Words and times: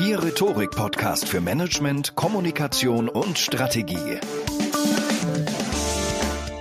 Ihr 0.00 0.22
Rhetorik-Podcast 0.22 1.28
für 1.28 1.42
Management, 1.42 2.16
Kommunikation 2.16 3.10
und 3.10 3.38
Strategie. 3.38 4.18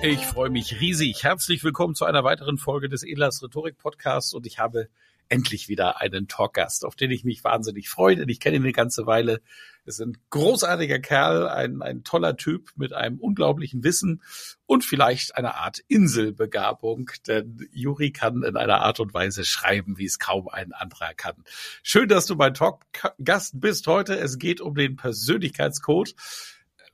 Ich 0.04 0.26
freue 0.26 0.50
mich 0.50 0.82
riesig. 0.82 1.24
Herzlich 1.24 1.64
willkommen 1.64 1.96
zu 1.96 2.04
einer 2.04 2.26
weiteren 2.26 2.58
Folge 2.58 2.90
des 2.90 3.04
Elas 3.04 3.42
Rhetorik 3.42 3.78
Podcasts 3.78 4.34
und 4.34 4.46
ich 4.46 4.60
habe 4.60 4.90
endlich 5.30 5.70
wieder 5.70 6.02
einen 6.02 6.28
Talkgast, 6.28 6.84
auf 6.84 6.96
den 6.96 7.12
ich 7.12 7.24
mich 7.24 7.44
wahnsinnig 7.44 7.88
freue, 7.90 8.16
denn 8.16 8.30
ich 8.30 8.40
kenne 8.40 8.58
ihn 8.58 8.64
eine 8.64 8.72
ganze 8.72 9.06
Weile. 9.06 9.42
ist 9.86 10.02
ein 10.02 10.18
großartiger 10.32 11.00
Kerl, 11.00 11.48
ein, 11.48 11.82
ein 11.82 12.04
toller 12.04 12.36
Typ 12.36 12.72
mit 12.76 12.94
einem 12.94 13.20
unglaublichen 13.20 13.84
Wissen 13.84 14.22
und 14.66 14.84
vielleicht 14.84 15.36
eine 15.36 15.56
Art 15.56 15.80
Inselbegabung, 15.88 17.12
denn 17.28 17.68
Juri 17.72 18.12
kann 18.12 18.44
in 18.44 18.58
einer 18.58 18.82
Art 18.82 19.00
und 19.00 19.14
Weise 19.14 19.46
schreiben, 19.46 19.98
wie 19.98 20.06
es 20.06 20.20
kaum 20.20 20.48
ein 20.50 20.74
anderer 20.74 21.14
kann. 21.14 21.44
Schön, 21.84 22.10
dass 22.10 22.26
du 22.26 22.36
mein 22.36 22.56
Talkgast 22.56 23.60
bist 23.60 23.88
heute. 23.88 24.18
Es 24.18 24.38
geht 24.38 24.62
um 24.62 24.76
den 24.76 24.96
Persönlichkeitscode. 24.96 26.16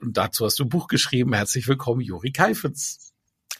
Und 0.02 0.18
dazu 0.18 0.46
hast 0.46 0.60
du 0.60 0.64
ein 0.64 0.70
Buch 0.70 0.88
geschrieben. 0.88 1.34
Herzlich 1.34 1.68
willkommen, 1.68 2.02
Juri 2.02 2.32
Keifens. 2.32 3.15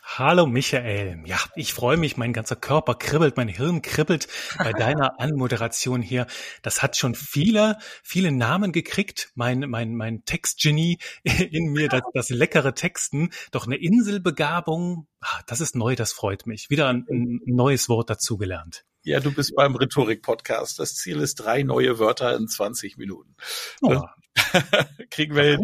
Hallo 0.08 0.46
Michael. 0.46 1.24
Ja, 1.26 1.40
ich 1.56 1.74
freue 1.74 1.98
mich, 1.98 2.16
mein 2.16 2.32
ganzer 2.32 2.56
Körper 2.56 2.94
kribbelt, 2.94 3.38
mein 3.38 3.48
Hirn 3.48 3.82
kribbelt 3.82 4.28
bei 4.60 4.72
deiner 4.72 5.20
Anmoderation 5.20 6.04
hier. 6.04 6.28
Das 6.62 6.84
hat 6.84 6.96
schon 6.96 7.16
viele, 7.16 7.78
viele 8.04 8.32
Namen 8.32 8.72
gekriegt. 8.72 9.32
Mein, 9.34 9.62
mein, 9.62 9.96
mein 9.96 10.24
Textgenie 10.24 11.00
in 11.24 11.74
mir, 11.74 11.90
das, 11.90 12.04
das 12.14 12.30
leckere 12.30 12.76
Texten. 12.76 13.32
Doch 13.52 13.66
eine 13.66 13.78
Inselbegabung, 13.78 15.08
ah, 15.22 15.42
das 15.48 15.60
ist 15.60 15.76
neu, 15.76 15.96
das 15.96 16.14
freut 16.14 16.46
mich. 16.46 16.70
Wieder 16.70 16.88
ein, 16.88 17.06
ein 17.10 17.42
neues 17.48 17.90
Wort 17.90 18.10
dazugelernt. 18.10 18.86
Ja, 19.02 19.20
du 19.20 19.34
bist 19.34 19.56
beim 19.56 19.76
Rhetorik-Podcast. 19.76 20.80
Das 20.80 20.96
Ziel 20.96 21.20
ist 21.20 21.36
drei 21.36 21.64
neue 21.64 21.98
Wörter 21.98 22.36
in 22.38 22.48
20 22.48 22.98
Minuten. 22.98 23.36
Oh. 23.82 24.02
Kriegen 25.10 25.36
wir 25.36 25.44
hin. 25.44 25.64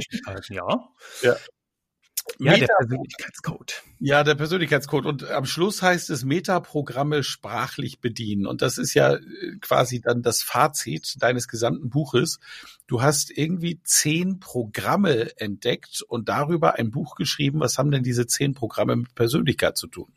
Ja. 0.50 0.90
ja. 1.22 1.35
Ja, 2.40 2.54
Meta 2.54 2.66
der 2.66 2.76
Persönlichkeitscode. 2.80 3.84
Ja, 4.00 4.24
der 4.24 4.36
Persönlichkeitscode. 4.36 5.06
Und 5.06 5.30
am 5.30 5.46
Schluss 5.46 5.82
heißt 5.82 6.09
es 6.09 6.24
Metaprogramme 6.24 7.24
sprachlich 7.24 8.00
bedienen. 8.00 8.46
Und 8.46 8.62
das 8.62 8.78
ist 8.78 8.94
ja 8.94 9.16
äh, 9.16 9.22
quasi 9.62 10.02
dann 10.02 10.22
das 10.22 10.42
Fazit 10.42 11.16
deines 11.20 11.48
gesamten 11.48 11.90
Buches. 11.90 12.40
Du 12.88 13.02
hast 13.02 13.32
irgendwie 13.32 13.82
zehn 13.84 14.40
Programme 14.40 15.38
entdeckt 15.40 16.02
und 16.08 16.30
darüber 16.30 16.76
ein 16.76 16.92
Buch 16.92 17.16
geschrieben. 17.16 17.59
Was 17.59 17.78
haben 17.78 17.92
denn 17.92 18.04
diese 18.04 18.28
zehn 18.28 18.53
Programme 18.53 18.96
mit 18.96 19.16
Persönlichkeit 19.16 19.78
zu 19.78 19.88
tun? 19.88 20.12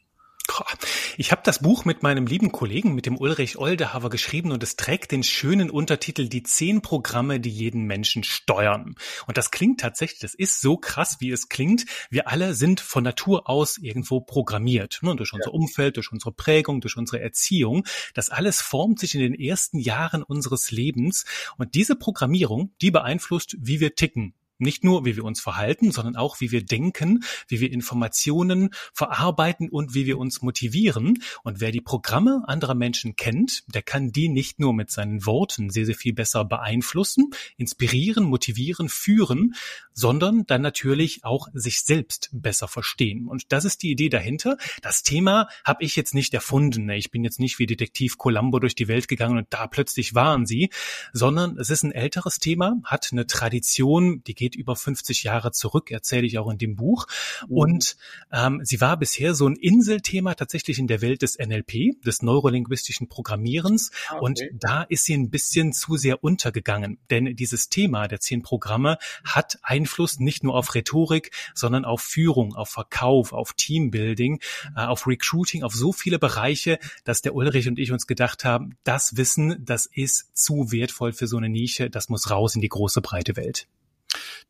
Ich 1.16 1.32
habe 1.32 1.42
das 1.44 1.60
Buch 1.60 1.84
mit 1.84 2.02
meinem 2.02 2.26
lieben 2.26 2.52
Kollegen, 2.52 2.94
mit 2.94 3.06
dem 3.06 3.16
Ulrich 3.16 3.56
Oldehaver 3.56 4.10
geschrieben 4.10 4.52
und 4.52 4.62
es 4.62 4.76
trägt 4.76 5.12
den 5.12 5.22
schönen 5.22 5.70
Untertitel 5.70 6.28
Die 6.28 6.42
zehn 6.42 6.82
Programme, 6.82 7.40
die 7.40 7.50
jeden 7.50 7.84
Menschen 7.84 8.24
steuern. 8.24 8.94
Und 9.26 9.36
das 9.38 9.50
klingt 9.50 9.80
tatsächlich, 9.80 10.20
das 10.20 10.34
ist 10.34 10.60
so 10.60 10.76
krass, 10.76 11.16
wie 11.20 11.30
es 11.30 11.48
klingt. 11.48 11.86
Wir 12.10 12.28
alle 12.28 12.54
sind 12.54 12.80
von 12.80 13.04
Natur 13.04 13.48
aus 13.48 13.78
irgendwo 13.78 14.20
programmiert. 14.20 14.98
Ne? 15.02 15.16
Durch 15.16 15.32
unser. 15.32 15.54
Umfeld, 15.54 15.96
durch 15.96 16.10
unsere 16.12 16.32
Prägung, 16.32 16.80
durch 16.80 16.96
unsere 16.96 17.20
Erziehung. 17.20 17.86
Das 18.12 18.28
alles 18.30 18.60
formt 18.60 18.98
sich 18.98 19.14
in 19.14 19.20
den 19.20 19.34
ersten 19.34 19.78
Jahren 19.78 20.22
unseres 20.22 20.70
Lebens. 20.70 21.24
Und 21.56 21.74
diese 21.74 21.96
Programmierung, 21.96 22.74
die 22.80 22.90
beeinflusst, 22.90 23.56
wie 23.58 23.80
wir 23.80 23.94
ticken 23.94 24.34
nicht 24.58 24.84
nur, 24.84 25.04
wie 25.04 25.16
wir 25.16 25.24
uns 25.24 25.40
verhalten, 25.40 25.90
sondern 25.90 26.16
auch, 26.16 26.40
wie 26.40 26.50
wir 26.50 26.64
denken, 26.64 27.24
wie 27.48 27.60
wir 27.60 27.72
Informationen 27.72 28.70
verarbeiten 28.92 29.68
und 29.68 29.94
wie 29.94 30.06
wir 30.06 30.18
uns 30.18 30.42
motivieren. 30.42 31.22
Und 31.42 31.60
wer 31.60 31.72
die 31.72 31.80
Programme 31.80 32.42
anderer 32.46 32.74
Menschen 32.74 33.16
kennt, 33.16 33.64
der 33.66 33.82
kann 33.82 34.12
die 34.12 34.28
nicht 34.28 34.60
nur 34.60 34.74
mit 34.74 34.90
seinen 34.90 35.26
Worten 35.26 35.70
sehr, 35.70 35.86
sehr 35.86 35.94
viel 35.94 36.12
besser 36.12 36.44
beeinflussen, 36.44 37.30
inspirieren, 37.56 38.24
motivieren, 38.24 38.88
führen, 38.88 39.54
sondern 39.92 40.44
dann 40.46 40.62
natürlich 40.62 41.24
auch 41.24 41.48
sich 41.52 41.82
selbst 41.82 42.30
besser 42.32 42.68
verstehen. 42.68 43.26
Und 43.26 43.52
das 43.52 43.64
ist 43.64 43.82
die 43.82 43.90
Idee 43.90 44.08
dahinter. 44.08 44.56
Das 44.82 45.02
Thema 45.02 45.48
habe 45.64 45.84
ich 45.84 45.96
jetzt 45.96 46.14
nicht 46.14 46.34
erfunden. 46.34 46.88
Ich 46.90 47.10
bin 47.10 47.24
jetzt 47.24 47.40
nicht 47.40 47.58
wie 47.58 47.66
Detektiv 47.66 48.18
Columbo 48.18 48.58
durch 48.58 48.74
die 48.74 48.88
Welt 48.88 49.08
gegangen 49.08 49.38
und 49.38 49.46
da 49.50 49.66
plötzlich 49.66 50.14
waren 50.14 50.46
sie, 50.46 50.70
sondern 51.12 51.58
es 51.58 51.70
ist 51.70 51.82
ein 51.82 51.92
älteres 51.92 52.38
Thema, 52.38 52.76
hat 52.84 53.08
eine 53.12 53.26
Tradition, 53.26 54.22
die 54.24 54.34
geht 54.44 54.56
über 54.56 54.76
50 54.76 55.22
Jahre 55.22 55.52
zurück, 55.52 55.90
erzähle 55.90 56.26
ich 56.26 56.38
auch 56.38 56.50
in 56.50 56.58
dem 56.58 56.76
Buch. 56.76 57.06
Mhm. 57.48 57.56
Und 57.56 57.96
ähm, 58.30 58.60
sie 58.62 58.78
war 58.82 58.98
bisher 58.98 59.34
so 59.34 59.48
ein 59.48 59.56
Inselthema 59.56 60.34
tatsächlich 60.34 60.78
in 60.78 60.86
der 60.86 61.00
Welt 61.00 61.22
des 61.22 61.38
NLP, 61.38 62.02
des 62.04 62.20
neurolinguistischen 62.20 63.08
Programmierens. 63.08 63.90
Ah, 64.08 64.16
okay. 64.16 64.24
Und 64.24 64.40
da 64.62 64.82
ist 64.82 65.04
sie 65.04 65.14
ein 65.14 65.30
bisschen 65.30 65.72
zu 65.72 65.96
sehr 65.96 66.22
untergegangen. 66.22 66.98
Denn 67.08 67.36
dieses 67.36 67.70
Thema 67.70 68.06
der 68.06 68.20
zehn 68.20 68.42
Programme 68.42 68.98
hat 69.24 69.58
Einfluss 69.62 70.20
nicht 70.20 70.44
nur 70.44 70.54
auf 70.54 70.74
Rhetorik, 70.74 71.30
sondern 71.54 71.86
auf 71.86 72.02
Führung, 72.02 72.54
auf 72.54 72.68
Verkauf, 72.68 73.32
auf 73.32 73.54
Teambuilding, 73.54 74.40
äh, 74.76 74.80
auf 74.80 75.06
Recruiting, 75.06 75.62
auf 75.62 75.72
so 75.74 75.92
viele 75.94 76.18
Bereiche, 76.18 76.78
dass 77.04 77.22
der 77.22 77.34
Ulrich 77.34 77.66
und 77.66 77.78
ich 77.78 77.92
uns 77.92 78.06
gedacht 78.06 78.44
haben, 78.44 78.76
das 78.84 79.16
Wissen, 79.16 79.64
das 79.64 79.86
ist 79.86 80.36
zu 80.36 80.70
wertvoll 80.70 81.14
für 81.14 81.26
so 81.26 81.38
eine 81.38 81.48
Nische, 81.48 81.88
das 81.88 82.10
muss 82.10 82.30
raus 82.30 82.54
in 82.54 82.60
die 82.60 82.68
große 82.68 83.00
breite 83.00 83.36
Welt. 83.36 83.66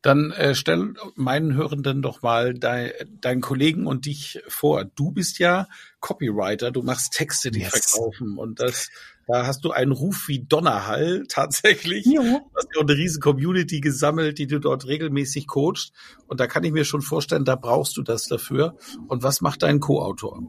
Dann 0.01 0.31
äh, 0.31 0.53
stell 0.53 0.93
meinen 1.15 1.55
Hörenden 1.55 2.01
doch 2.01 2.21
mal 2.21 2.53
dein, 2.53 2.91
deinen 3.21 3.41
Kollegen 3.41 3.87
und 3.87 4.05
dich 4.05 4.39
vor. 4.47 4.85
Du 4.85 5.11
bist 5.11 5.39
ja 5.39 5.67
Copywriter, 5.99 6.71
du 6.71 6.83
machst 6.83 7.13
Texte, 7.13 7.49
die 7.49 7.61
yes. 7.61 7.69
verkaufen 7.69 8.37
und 8.37 8.59
das 8.59 8.89
da 9.27 9.47
hast 9.47 9.65
du 9.65 9.71
einen 9.71 9.91
Ruf 9.91 10.27
wie 10.27 10.45
Donnerhall 10.45 11.25
tatsächlich. 11.29 12.05
Ja. 12.05 12.21
Du 12.21 12.51
hast 12.55 12.67
ja 12.75 12.81
eine 12.81 12.95
riesen 12.95 13.21
Community 13.21 13.81
gesammelt, 13.81 14.37
die 14.37 14.47
du 14.47 14.59
dort 14.59 14.85
regelmäßig 14.85 15.47
coachst. 15.47 15.93
Und 16.27 16.39
da 16.39 16.47
kann 16.47 16.63
ich 16.63 16.71
mir 16.71 16.85
schon 16.85 17.01
vorstellen, 17.01 17.45
da 17.45 17.55
brauchst 17.55 17.97
du 17.97 18.03
das 18.03 18.27
dafür. 18.27 18.77
Und 19.07 19.23
was 19.23 19.41
macht 19.41 19.63
dein 19.63 19.79
Co-Autor? 19.79 20.43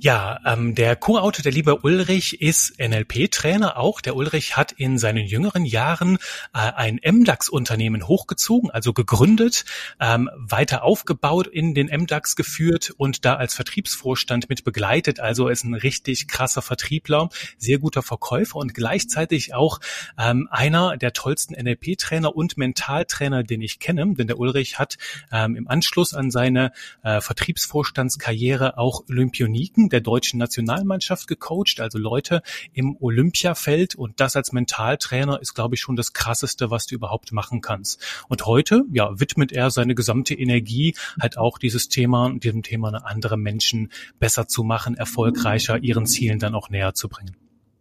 Ja, 0.00 0.38
ähm, 0.46 0.76
der 0.76 0.94
Co-Autor, 0.94 1.42
der 1.42 1.50
liebe 1.50 1.78
Ulrich, 1.78 2.40
ist 2.40 2.78
NLP-Trainer 2.78 3.76
auch. 3.76 4.00
Der 4.00 4.14
Ulrich 4.14 4.56
hat 4.56 4.70
in 4.70 4.96
seinen 4.96 5.26
jüngeren 5.26 5.64
Jahren 5.64 6.18
äh, 6.54 6.58
ein 6.58 7.00
MDAX-Unternehmen 7.04 8.06
hochgezogen, 8.06 8.70
also 8.70 8.92
gegründet, 8.92 9.64
ähm, 9.98 10.30
weiter 10.36 10.84
aufgebaut, 10.84 11.48
in 11.48 11.74
den 11.74 11.88
MDAX 11.88 12.36
geführt 12.36 12.92
und 12.96 13.24
da 13.24 13.34
als 13.34 13.54
Vertriebsvorstand 13.54 14.48
mit 14.48 14.62
begleitet. 14.62 15.18
Also 15.18 15.48
ist 15.48 15.64
ein 15.64 15.74
richtig 15.74 16.28
krasser 16.28 16.62
Vertriebler, 16.62 17.28
sehr 17.56 17.80
guter 17.80 18.02
Verkäufer 18.02 18.54
und 18.54 18.74
gleichzeitig 18.74 19.52
auch 19.52 19.80
ähm, 20.16 20.46
einer 20.52 20.96
der 20.96 21.12
tollsten 21.12 21.54
NLP-Trainer 21.60 22.36
und 22.36 22.56
Mentaltrainer, 22.56 23.42
den 23.42 23.62
ich 23.62 23.80
kenne. 23.80 24.14
Denn 24.14 24.28
der 24.28 24.38
Ulrich 24.38 24.78
hat 24.78 24.96
ähm, 25.32 25.56
im 25.56 25.66
Anschluss 25.66 26.14
an 26.14 26.30
seine 26.30 26.70
äh, 27.02 27.20
Vertriebsvorstandskarriere 27.20 28.78
auch 28.78 29.02
Olympioniken 29.08 29.87
Der 29.88 30.00
deutschen 30.00 30.38
Nationalmannschaft 30.38 31.26
gecoacht, 31.26 31.80
also 31.80 31.98
Leute 31.98 32.42
im 32.72 32.96
Olympiafeld 33.00 33.94
und 33.94 34.20
das 34.20 34.36
als 34.36 34.52
Mentaltrainer 34.52 35.40
ist, 35.40 35.54
glaube 35.54 35.74
ich, 35.74 35.80
schon 35.80 35.96
das 35.96 36.12
krasseste, 36.12 36.70
was 36.70 36.86
du 36.86 36.94
überhaupt 36.94 37.32
machen 37.32 37.60
kannst. 37.60 38.02
Und 38.28 38.46
heute, 38.46 38.84
ja, 38.92 39.18
widmet 39.18 39.52
er 39.52 39.70
seine 39.70 39.94
gesamte 39.94 40.34
Energie 40.34 40.94
halt 41.20 41.38
auch 41.38 41.58
dieses 41.58 41.88
Thema, 41.88 42.32
diesem 42.38 42.62
Thema 42.62 42.88
andere 43.04 43.36
Menschen 43.36 43.90
besser 44.18 44.48
zu 44.48 44.64
machen, 44.64 44.96
erfolgreicher 44.96 45.78
ihren 45.78 46.06
Zielen 46.06 46.38
dann 46.38 46.54
auch 46.54 46.70
näher 46.70 46.94
zu 46.94 47.08
bringen. 47.08 47.36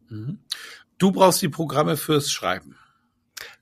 Mhm. 0.10 0.40
Du 0.98 1.12
brauchst 1.12 1.42
die 1.42 1.50
Programme 1.50 1.96
fürs 1.98 2.32
Schreiben. 2.32 2.76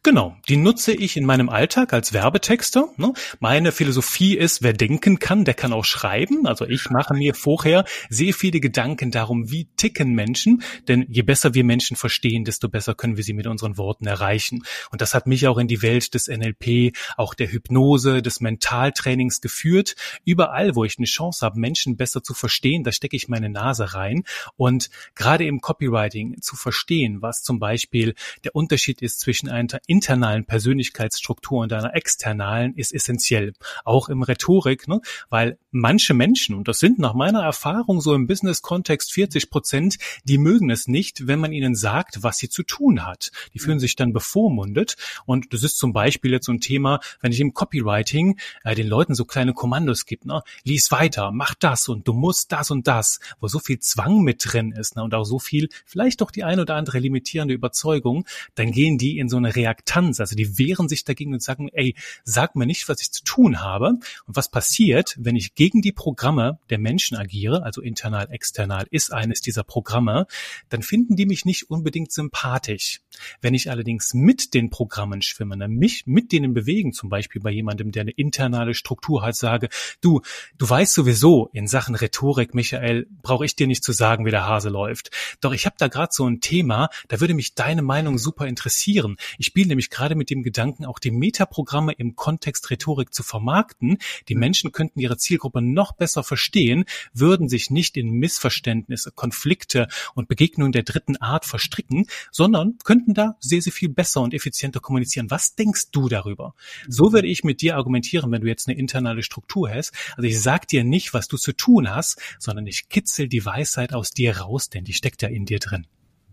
Genau, 0.05 0.37
die 0.47 0.57
nutze 0.57 0.93
ich 0.93 1.17
in 1.17 1.25
meinem 1.25 1.49
Alltag 1.49 1.91
als 1.91 2.13
Werbetexter. 2.13 2.89
Ne? 2.97 3.13
Meine 3.39 3.71
Philosophie 3.71 4.37
ist, 4.37 4.61
wer 4.61 4.71
denken 4.71 5.17
kann, 5.17 5.45
der 5.45 5.55
kann 5.55 5.73
auch 5.73 5.83
schreiben. 5.83 6.45
Also 6.45 6.67
ich 6.67 6.91
mache 6.91 7.15
mir 7.15 7.33
vorher 7.33 7.85
sehr 8.07 8.35
viele 8.35 8.59
Gedanken 8.59 9.09
darum, 9.09 9.49
wie 9.49 9.67
ticken 9.77 10.13
Menschen. 10.13 10.61
Denn 10.87 11.07
je 11.09 11.23
besser 11.23 11.55
wir 11.55 11.63
Menschen 11.63 11.97
verstehen, 11.97 12.45
desto 12.45 12.69
besser 12.69 12.93
können 12.93 13.17
wir 13.17 13.23
sie 13.23 13.33
mit 13.33 13.47
unseren 13.47 13.79
Worten 13.79 14.05
erreichen. 14.05 14.61
Und 14.91 15.01
das 15.01 15.15
hat 15.15 15.25
mich 15.25 15.47
auch 15.47 15.57
in 15.57 15.67
die 15.67 15.81
Welt 15.81 16.13
des 16.13 16.27
NLP, 16.27 16.95
auch 17.17 17.33
der 17.33 17.51
Hypnose, 17.51 18.21
des 18.21 18.41
Mentaltrainings 18.41 19.41
geführt. 19.41 19.95
Überall, 20.23 20.75
wo 20.75 20.83
ich 20.83 20.99
eine 20.99 21.07
Chance 21.07 21.43
habe, 21.43 21.59
Menschen 21.59 21.97
besser 21.97 22.21
zu 22.21 22.35
verstehen, 22.35 22.83
da 22.83 22.91
stecke 22.91 23.15
ich 23.15 23.27
meine 23.27 23.49
Nase 23.49 23.95
rein. 23.95 24.21
Und 24.55 24.91
gerade 25.15 25.45
im 25.47 25.61
Copywriting 25.61 26.43
zu 26.43 26.55
verstehen, 26.55 27.23
was 27.23 27.41
zum 27.41 27.57
Beispiel 27.57 28.13
der 28.43 28.55
Unterschied 28.55 29.01
ist 29.01 29.19
zwischen 29.19 29.49
einer 29.49 29.79
internalen 29.95 30.44
Persönlichkeitsstruktur 30.44 31.59
und 31.59 31.71
deiner 31.71 31.95
externalen 31.95 32.74
ist 32.75 32.94
essentiell. 32.94 33.53
Auch 33.86 34.09
im 34.09 34.24
Rhetorik, 34.24 34.89
ne? 34.89 35.00
weil 35.30 35.57
manche 35.71 36.13
Menschen, 36.13 36.53
und 36.53 36.68
das 36.68 36.80
sind 36.80 37.00
nach 37.00 37.13
meiner 37.13 37.42
Erfahrung 37.42 38.01
so 38.01 38.13
im 38.13 38.27
Business-Kontext 38.27 39.13
40 39.13 39.50
Prozent, 39.50 39.97
die 40.25 40.38
mögen 40.38 40.69
es 40.69 40.89
nicht, 40.89 41.27
wenn 41.27 41.39
man 41.39 41.53
ihnen 41.53 41.75
sagt, 41.75 42.24
was 42.24 42.38
sie 42.38 42.50
zu 42.50 42.63
tun 42.63 43.06
hat. 43.06 43.31
Die 43.53 43.59
fühlen 43.59 43.80
sich 43.80 43.95
dann 43.95 44.12
bevormundet. 44.12 44.97
Und 45.25 45.53
das 45.53 45.63
ist 45.63 45.77
zum 45.77 45.94
Beispiel 45.94 46.31
jetzt 46.31 46.48
so 46.48 46.51
ein 46.51 46.59
Thema, 46.59 47.00
wenn 47.21 47.31
ich 47.31 47.39
im 47.39 47.53
Copywriting 47.53 48.38
äh, 48.65 48.75
den 48.75 48.88
Leuten 48.88 49.15
so 49.15 49.24
kleine 49.24 49.53
Kommandos 49.53 50.06
gibt, 50.06 50.25
ne? 50.25 50.41
lies 50.63 50.91
weiter, 50.91 51.31
mach 51.31 51.53
das 51.56 51.88
und 51.88 52.06
du 52.06 52.12
musst 52.12 52.51
das 52.51 52.69
und 52.69 52.86
das, 52.86 53.21
wo 53.39 53.48
so 53.48 53.59
viel 53.59 53.80
Zwang 53.80 54.24
mit 54.24 54.44
drin 54.44 54.74
ist 54.74 54.98
ne? 54.98 55.03
und 55.03 55.13
auch 55.13 55.24
so 55.24 55.39
viel, 55.39 55.69
vielleicht 55.86 56.19
doch 56.19 56.31
die 56.31 56.44
ein 56.44 56.59
oder 56.59 56.75
andere 56.75 57.00
limitierende 57.00 57.53
Überzeugung, 57.53 58.25
dann 58.56 58.71
gehen 58.71 58.98
die 58.98 59.19
in 59.19 59.30
so 59.30 59.38
eine 59.38 59.56
Reaktion 59.56 59.84
Reaktanz, 59.85 60.19
also 60.19 60.35
die 60.35 60.57
wehren 60.57 60.89
sich 60.89 61.03
dagegen 61.03 61.33
und 61.33 61.41
sagen, 61.41 61.69
ey, 61.73 61.95
sag 62.23 62.55
mir 62.55 62.65
nicht, 62.65 62.89
was 62.89 63.01
ich 63.01 63.11
zu 63.11 63.23
tun 63.23 63.61
habe. 63.61 63.89
Und 64.25 64.35
was 64.35 64.49
passiert, 64.49 65.15
wenn 65.17 65.35
ich 65.35 65.55
gegen 65.55 65.81
die 65.81 65.91
Programme 65.91 66.59
der 66.69 66.79
Menschen 66.79 67.17
agiere, 67.17 67.63
also 67.63 67.81
internal, 67.81 68.27
external 68.29 68.87
ist 68.91 69.13
eines 69.13 69.41
dieser 69.41 69.63
Programme, 69.63 70.27
dann 70.69 70.81
finden 70.81 71.15
die 71.15 71.25
mich 71.25 71.45
nicht 71.45 71.69
unbedingt 71.69 72.11
sympathisch. 72.11 73.01
Wenn 73.41 73.53
ich 73.53 73.69
allerdings 73.69 74.13
mit 74.13 74.53
den 74.53 74.69
Programmen 74.69 75.21
schwimme, 75.21 75.55
ne, 75.55 75.67
mich 75.67 76.05
mit 76.05 76.31
denen 76.31 76.53
bewegen, 76.53 76.93
zum 76.93 77.09
Beispiel 77.09 77.41
bei 77.41 77.51
jemandem, 77.51 77.91
der 77.91 78.01
eine 78.01 78.11
internale 78.11 78.73
Struktur 78.73 79.21
hat, 79.21 79.35
sage, 79.35 79.69
du, 80.01 80.21
du 80.57 80.69
weißt 80.69 80.93
sowieso 80.93 81.49
in 81.53 81.67
Sachen 81.67 81.95
Rhetorik, 81.95 82.53
Michael, 82.53 83.07
brauche 83.21 83.45
ich 83.45 83.55
dir 83.55 83.67
nicht 83.67 83.83
zu 83.83 83.91
sagen, 83.91 84.25
wie 84.25 84.31
der 84.31 84.47
Hase 84.47 84.69
läuft. 84.69 85.11
Doch 85.41 85.53
ich 85.53 85.65
habe 85.65 85.75
da 85.77 85.88
gerade 85.88 86.11
so 86.11 86.27
ein 86.27 86.41
Thema, 86.41 86.89
da 87.07 87.19
würde 87.19 87.33
mich 87.33 87.55
deine 87.55 87.81
Meinung 87.81 88.17
super 88.17 88.47
interessieren. 88.47 89.15
Ich 89.38 89.53
spiele 89.65 89.71
nämlich 89.71 89.89
gerade 89.89 90.13
mit 90.13 90.29
dem 90.29 90.44
Gedanken, 90.44 90.85
auch 90.85 91.00
die 91.00 91.09
Metaprogramme 91.09 91.94
im 91.94 92.15
Kontext 92.15 92.69
Rhetorik 92.69 93.12
zu 93.13 93.23
vermarkten. 93.23 93.97
Die 94.29 94.35
Menschen 94.35 94.71
könnten 94.71 95.00
ihre 95.00 95.17
Zielgruppe 95.17 95.59
noch 95.59 95.94
besser 95.94 96.23
verstehen, 96.23 96.85
würden 97.13 97.50
sich 97.50 97.71
nicht 97.71 97.97
in 97.97 98.12
Missverständnisse, 98.12 99.12
Konflikte 99.12 99.88
und 100.13 100.27
Begegnungen 100.27 100.71
der 100.71 100.83
dritten 100.83 101.17
Art 101.17 101.45
verstricken, 101.45 102.06
sondern 102.31 102.77
könnten 102.83 103.15
da 103.15 103.38
sehr, 103.39 103.62
sehr 103.62 103.73
viel 103.73 103.89
besser 103.89 104.21
und 104.21 104.35
effizienter 104.35 104.79
kommunizieren. 104.81 105.31
Was 105.31 105.56
denkst 105.56 105.89
du 105.91 106.09
darüber? 106.09 106.53
So 106.88 107.12
würde 107.12 107.27
ich 107.27 107.44
mit 107.44 107.62
dir 107.62 107.75
argumentieren, 107.75 108.31
wenn 108.31 108.41
du 108.41 108.47
jetzt 108.47 108.67
eine 108.67 108.77
internale 108.77 109.23
Struktur 109.23 109.71
hast. 109.71 109.94
Also 110.15 110.27
ich 110.27 110.39
sag 110.39 110.67
dir 110.67 110.83
nicht, 110.83 111.15
was 111.15 111.27
du 111.27 111.38
zu 111.38 111.53
tun 111.53 111.89
hast, 111.89 112.21
sondern 112.38 112.67
ich 112.67 112.88
kitzel 112.89 113.27
die 113.27 113.45
Weisheit 113.45 113.94
aus 113.94 114.12
dir 114.12 114.38
raus, 114.38 114.69
denn 114.69 114.83
die 114.83 114.94
steckt 114.94 115.23
ja 115.23 115.29
in 115.29 115.45
dir 115.45 115.57
drin. 115.57 115.88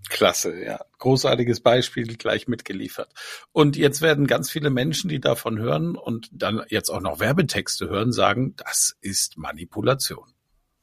Klasse, 0.08 0.62
ja. 0.62 0.84
Großartiges 0.98 1.60
Beispiel 1.60 2.16
gleich 2.16 2.48
mitgeliefert. 2.48 3.12
Und 3.52 3.76
jetzt 3.76 4.02
werden 4.02 4.26
ganz 4.26 4.50
viele 4.50 4.70
Menschen, 4.70 5.08
die 5.08 5.20
davon 5.20 5.58
hören 5.58 5.96
und 5.96 6.28
dann 6.32 6.62
jetzt 6.68 6.90
auch 6.90 7.00
noch 7.00 7.20
Werbetexte 7.20 7.88
hören, 7.88 8.12
sagen, 8.12 8.54
das 8.56 8.96
ist 9.00 9.38
Manipulation. 9.38 10.34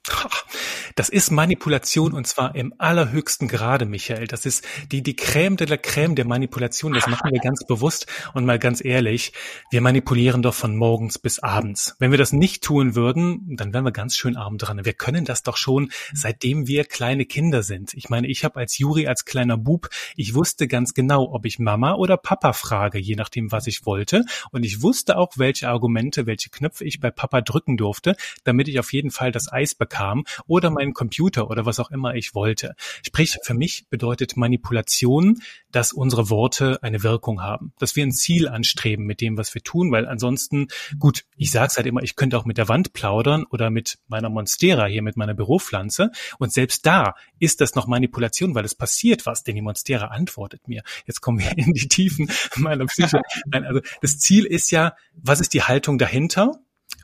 Das 0.96 1.08
ist 1.08 1.32
Manipulation 1.32 2.14
und 2.14 2.28
zwar 2.28 2.56
im 2.56 2.74
allerhöchsten 2.78 3.48
Grade, 3.48 3.86
Michael. 3.86 4.28
Das 4.28 4.46
ist 4.46 4.66
die, 4.92 5.02
die 5.02 5.16
Crème 5.16 5.56
de 5.56 5.68
la 5.68 5.76
Crème 5.76 6.14
der 6.14 6.26
Manipulation. 6.26 6.92
Das 6.92 7.08
machen 7.08 7.32
wir 7.32 7.40
ganz 7.40 7.66
bewusst 7.66 8.08
und 8.34 8.46
mal 8.46 8.60
ganz 8.60 8.84
ehrlich. 8.84 9.32
Wir 9.72 9.80
manipulieren 9.80 10.42
doch 10.42 10.54
von 10.54 10.76
morgens 10.76 11.18
bis 11.18 11.40
abends. 11.40 11.96
Wenn 12.00 12.12
wir 12.12 12.18
das 12.18 12.34
nicht 12.34 12.64
tun 12.64 12.96
würden, 12.96 13.56
dann 13.56 13.74
wären 13.74 13.86
wir 13.86 13.94
ganz 13.94 14.18
schön 14.18 14.36
arm 14.36 14.58
dran. 14.58 14.84
Wir 14.84 14.94
können 14.94 15.24
das 15.24 15.44
doch 15.44 15.56
schon, 15.56 15.90
seitdem 16.14 16.68
wir 16.68 16.84
kleine 16.84 17.26
Kinder 17.26 17.64
sind. 17.64 17.94
Ich 17.94 18.10
meine, 18.10 18.28
ich 18.28 18.44
habe 18.44 18.60
als 18.60 18.78
Juri, 18.78 19.08
als 19.08 19.24
kleiner 19.24 19.58
Bub, 19.58 19.90
ich 20.18 20.34
wusste 20.34 20.68
ganz 20.68 20.94
genau, 20.94 21.32
ob 21.32 21.46
ich 21.46 21.60
Mama 21.60 21.94
oder 21.94 22.18
Papa 22.18 22.52
frage, 22.52 23.00
je 23.00 23.16
nachdem, 23.16 23.54
was 23.54 23.68
ich 23.68 23.86
wollte. 23.86 24.26
Und 24.52 24.66
ich 24.66 24.82
wusste 24.82 25.18
auch, 25.18 25.38
welche 25.38 25.70
Argumente, 25.70 26.26
welche 26.26 26.50
Knöpfe 26.50 26.84
ich 26.84 27.00
bei 27.00 27.12
Papa 27.12 27.40
drücken 27.42 27.78
durfte, 27.78 28.18
damit 28.44 28.68
ich 28.68 28.80
auf 28.80 28.92
jeden 28.92 29.12
Fall 29.12 29.32
das 29.32 29.50
Eis 29.50 29.76
bekam 29.76 29.99
bekam 30.00 30.24
oder 30.48 30.70
meinen 30.70 30.94
Computer 30.94 31.50
oder 31.50 31.66
was 31.66 31.80
auch 31.80 31.92
immer 31.92 32.16
ich 32.16 32.34
wollte. 32.36 32.76
Sprich, 33.06 33.38
für 33.44 33.54
mich 33.54 33.88
bedeutet 33.90 34.38
Manipulation, 34.38 35.42
dass 35.72 35.92
unsere 35.92 36.30
Worte 36.30 36.82
eine 36.82 37.04
Wirkung 37.04 37.42
haben, 37.42 37.74
dass 37.80 37.96
wir 37.96 38.04
ein 38.04 38.12
Ziel 38.12 38.48
anstreben 38.48 39.06
mit 39.06 39.22
dem, 39.22 39.38
was 39.38 39.54
wir 39.54 39.62
tun, 39.62 39.92
weil 39.92 40.08
ansonsten, 40.08 40.68
gut, 40.98 41.26
ich 41.36 41.52
sage 41.52 41.68
es 41.68 41.78
halt 41.78 41.88
immer, 41.88 42.02
ich 42.02 42.16
könnte 42.16 42.38
auch 42.38 42.46
mit 42.46 42.58
der 42.58 42.68
Wand 42.68 42.94
plaudern 42.94 43.46
oder 43.50 43.70
mit 43.70 44.00
meiner 44.08 44.30
Monstera 44.30 44.86
hier, 44.86 45.02
mit 45.02 45.18
meiner 45.18 45.34
Büropflanze 45.34 46.12
und 46.38 46.52
selbst 46.52 46.86
da 46.86 47.16
ist 47.40 47.62
das 47.62 47.76
noch 47.76 47.88
Manipulation, 47.88 48.56
weil 48.56 48.66
es 48.66 48.76
passiert 48.76 49.26
was, 49.26 49.44
denn 49.44 49.56
die 49.56 49.62
Monstera 49.62 50.08
antwortet 50.08 50.68
mir. 50.68 50.84
Jetzt 51.06 51.22
kommen 51.22 51.40
wir 51.40 51.52
in 51.58 51.74
die 51.74 51.88
Tiefen 51.88 52.30
meiner 52.56 52.86
Psyche. 52.86 53.22
Nein, 53.48 53.66
also 53.66 53.82
das 54.02 54.20
Ziel 54.20 54.46
ist 54.46 54.72
ja, 54.72 54.96
was 55.14 55.42
ist 55.42 55.54
die 55.54 55.64
Haltung 55.64 55.98
dahinter? 55.98 56.60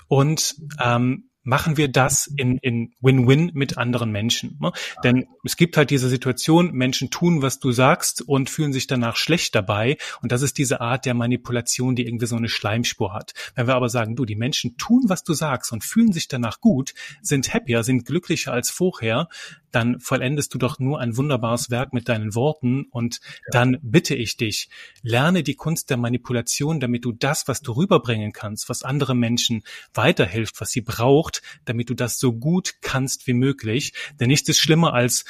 Und 0.07 0.55
ähm, 0.79 1.29
machen 1.45 1.77
wir 1.77 1.87
das 1.87 2.27
in, 2.27 2.57
in 2.57 2.93
Win-Win 2.99 3.51
mit 3.53 3.77
anderen 3.77 4.11
Menschen. 4.11 4.57
Ne? 4.59 4.71
Denn 5.03 5.27
es 5.43 5.55
gibt 5.55 5.77
halt 5.77 5.91
diese 5.91 6.09
Situation, 6.09 6.71
Menschen 6.73 7.11
tun, 7.11 7.41
was 7.41 7.59
du 7.59 7.71
sagst 7.71 8.21
und 8.21 8.49
fühlen 8.49 8.73
sich 8.73 8.87
danach 8.87 9.15
schlecht 9.15 9.55
dabei. 9.55 9.97
Und 10.21 10.31
das 10.31 10.41
ist 10.41 10.57
diese 10.57 10.81
Art 10.81 11.05
der 11.05 11.13
Manipulation, 11.13 11.95
die 11.95 12.05
irgendwie 12.05 12.25
so 12.25 12.35
eine 12.35 12.49
Schleimspur 12.49 13.13
hat. 13.13 13.33
Wenn 13.55 13.67
wir 13.67 13.75
aber 13.75 13.89
sagen, 13.89 14.15
du, 14.15 14.25
die 14.25 14.35
Menschen 14.35 14.75
tun, 14.77 15.03
was 15.07 15.23
du 15.23 15.33
sagst 15.33 15.71
und 15.71 15.83
fühlen 15.83 16.11
sich 16.11 16.27
danach 16.27 16.59
gut, 16.59 16.93
sind 17.21 17.53
happier, 17.53 17.83
sind 17.83 18.05
glücklicher 18.05 18.51
als 18.51 18.71
vorher, 18.71 19.29
dann 19.75 19.99
vollendest 19.99 20.53
du 20.53 20.57
doch 20.57 20.79
nur 20.79 20.99
ein 20.99 21.17
wunderbares 21.17 21.69
Werk 21.69 21.93
mit 21.93 22.07
deinen 22.07 22.33
Worten 22.33 22.85
und 22.91 23.19
ja. 23.23 23.29
dann 23.51 23.77
bitte 23.81 24.15
ich 24.15 24.37
dich, 24.37 24.69
lerne 25.01 25.43
die 25.43 25.55
Kunst 25.55 25.89
der 25.89 25.97
Manipulation, 25.97 26.79
damit 26.79 27.03
du 27.03 27.11
das, 27.11 27.47
was 27.47 27.61
du 27.61 27.73
rüberbringen 27.73 28.31
kannst, 28.31 28.69
was 28.69 28.83
andere 28.83 29.15
Menschen 29.15 29.63
weiterhilft, 29.93 30.61
was 30.61 30.71
sie 30.71 30.81
braucht, 30.81 31.41
damit 31.65 31.89
du 31.89 31.93
das 31.93 32.19
so 32.19 32.33
gut 32.33 32.75
kannst 32.81 33.27
wie 33.27 33.33
möglich. 33.33 33.93
Denn 34.19 34.29
nichts 34.29 34.47
ist 34.47 34.59
schlimmer 34.59 34.93
als 34.93 35.25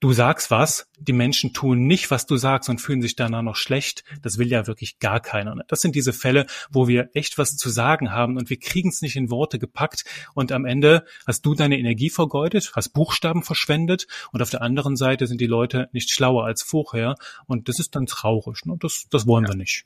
du 0.00 0.12
sagst 0.12 0.50
was, 0.50 0.88
die 0.98 1.12
Menschen 1.12 1.52
tun 1.52 1.86
nicht, 1.86 2.10
was 2.10 2.26
du 2.26 2.36
sagst 2.36 2.68
und 2.68 2.80
fühlen 2.80 3.02
sich 3.02 3.16
danach 3.16 3.42
noch 3.42 3.56
schlecht. 3.56 4.02
Das 4.22 4.38
will 4.38 4.48
ja 4.48 4.66
wirklich 4.66 4.98
gar 4.98 5.20
keiner. 5.20 5.54
Ne? 5.54 5.64
Das 5.68 5.80
sind 5.80 5.94
diese 5.94 6.12
Fälle, 6.12 6.46
wo 6.70 6.88
wir 6.88 7.10
echt 7.14 7.38
was 7.38 7.56
zu 7.56 7.68
sagen 7.68 8.10
haben 8.10 8.36
und 8.36 8.50
wir 8.50 8.58
kriegen 8.58 8.88
es 8.88 9.02
nicht 9.02 9.16
in 9.16 9.30
Worte 9.30 9.58
gepackt 9.58 10.04
und 10.34 10.52
am 10.52 10.64
Ende 10.64 11.04
hast 11.26 11.44
du 11.46 11.54
deine 11.54 11.78
Energie 11.78 12.10
vergeudet, 12.10 12.72
hast 12.74 12.90
Buchstaben 12.90 13.42
verschwendet 13.42 14.06
und 14.32 14.42
auf 14.42 14.50
der 14.50 14.62
anderen 14.62 14.96
Seite 14.96 15.26
sind 15.26 15.40
die 15.40 15.46
Leute 15.46 15.88
nicht 15.92 16.10
schlauer 16.10 16.44
als 16.46 16.62
vorher 16.62 17.14
und 17.46 17.68
das 17.68 17.78
ist 17.78 17.94
dann 17.94 18.06
traurig. 18.06 18.64
Ne? 18.64 18.76
Das, 18.80 19.06
das 19.10 19.26
wollen 19.26 19.44
ja. 19.44 19.50
wir 19.50 19.56
nicht. 19.56 19.84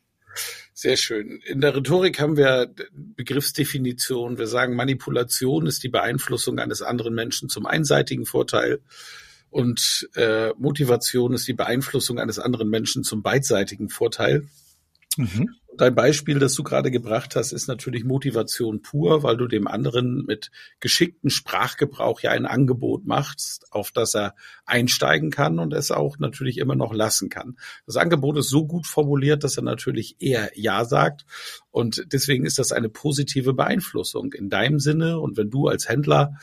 Sehr 0.72 0.96
schön. 0.96 1.40
In 1.46 1.60
der 1.60 1.76
Rhetorik 1.76 2.20
haben 2.20 2.36
wir 2.36 2.68
Begriffsdefinition. 2.92 4.36
Wir 4.36 4.48
sagen, 4.48 4.74
Manipulation 4.74 5.66
ist 5.66 5.84
die 5.84 5.88
Beeinflussung 5.88 6.58
eines 6.58 6.82
anderen 6.82 7.14
Menschen 7.14 7.48
zum 7.48 7.66
einseitigen 7.66 8.26
Vorteil 8.26 8.80
und 9.54 10.08
äh, 10.16 10.52
Motivation 10.58 11.32
ist 11.32 11.46
die 11.46 11.52
Beeinflussung 11.52 12.18
eines 12.18 12.40
anderen 12.40 12.68
Menschen 12.68 13.04
zum 13.04 13.22
beidseitigen 13.22 13.88
Vorteil. 13.88 14.48
Mhm. 15.16 15.48
Dein 15.76 15.94
Beispiel, 15.94 16.40
das 16.40 16.54
du 16.54 16.64
gerade 16.64 16.90
gebracht 16.90 17.36
hast, 17.36 17.52
ist 17.52 17.68
natürlich 17.68 18.02
Motivation 18.02 18.82
pur, 18.82 19.22
weil 19.22 19.36
du 19.36 19.46
dem 19.46 19.68
anderen 19.68 20.24
mit 20.26 20.50
geschicktem 20.80 21.30
Sprachgebrauch 21.30 22.18
ja 22.20 22.32
ein 22.32 22.46
Angebot 22.46 23.06
machst, 23.06 23.66
auf 23.70 23.92
das 23.92 24.16
er 24.16 24.34
einsteigen 24.66 25.30
kann 25.30 25.60
und 25.60 25.72
es 25.72 25.92
auch 25.92 26.18
natürlich 26.18 26.58
immer 26.58 26.74
noch 26.74 26.92
lassen 26.92 27.28
kann. 27.28 27.56
Das 27.86 27.96
Angebot 27.96 28.36
ist 28.36 28.50
so 28.50 28.66
gut 28.66 28.88
formuliert, 28.88 29.44
dass 29.44 29.56
er 29.56 29.62
natürlich 29.62 30.16
eher 30.18 30.50
Ja 30.56 30.84
sagt 30.84 31.26
und 31.70 32.06
deswegen 32.12 32.44
ist 32.44 32.58
das 32.58 32.72
eine 32.72 32.88
positive 32.88 33.54
Beeinflussung 33.54 34.32
in 34.32 34.48
deinem 34.48 34.80
Sinne 34.80 35.20
und 35.20 35.36
wenn 35.36 35.50
du 35.50 35.68
als 35.68 35.88
Händler 35.88 36.34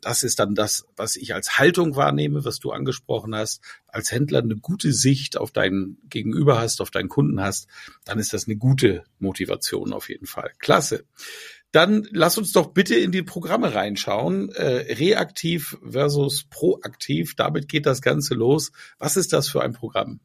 das 0.00 0.22
ist 0.22 0.38
dann 0.38 0.54
das, 0.54 0.86
was 0.96 1.16
ich 1.16 1.34
als 1.34 1.58
Haltung 1.58 1.96
wahrnehme, 1.96 2.44
was 2.44 2.60
du 2.60 2.70
angesprochen 2.70 3.34
hast. 3.34 3.60
Als 3.88 4.12
Händler 4.12 4.40
eine 4.40 4.56
gute 4.56 4.92
Sicht 4.92 5.36
auf 5.36 5.50
deinen 5.50 5.98
Gegenüber 6.08 6.60
hast, 6.60 6.80
auf 6.80 6.90
deinen 6.90 7.08
Kunden 7.08 7.40
hast, 7.40 7.66
dann 8.04 8.18
ist 8.18 8.32
das 8.32 8.46
eine 8.46 8.56
gute 8.56 9.04
Motivation 9.18 9.92
auf 9.92 10.08
jeden 10.08 10.26
Fall. 10.26 10.52
Klasse. 10.58 11.04
Dann 11.72 12.08
lass 12.10 12.36
uns 12.36 12.52
doch 12.52 12.68
bitte 12.68 12.96
in 12.96 13.12
die 13.12 13.22
Programme 13.22 13.74
reinschauen. 13.74 14.50
Äh, 14.50 14.94
reaktiv 14.94 15.78
versus 15.88 16.44
proaktiv. 16.50 17.34
Damit 17.36 17.68
geht 17.68 17.86
das 17.86 18.02
Ganze 18.02 18.34
los. 18.34 18.72
Was 18.98 19.16
ist 19.16 19.32
das 19.32 19.48
für 19.48 19.62
ein 19.62 19.72
Programm? 19.72 20.20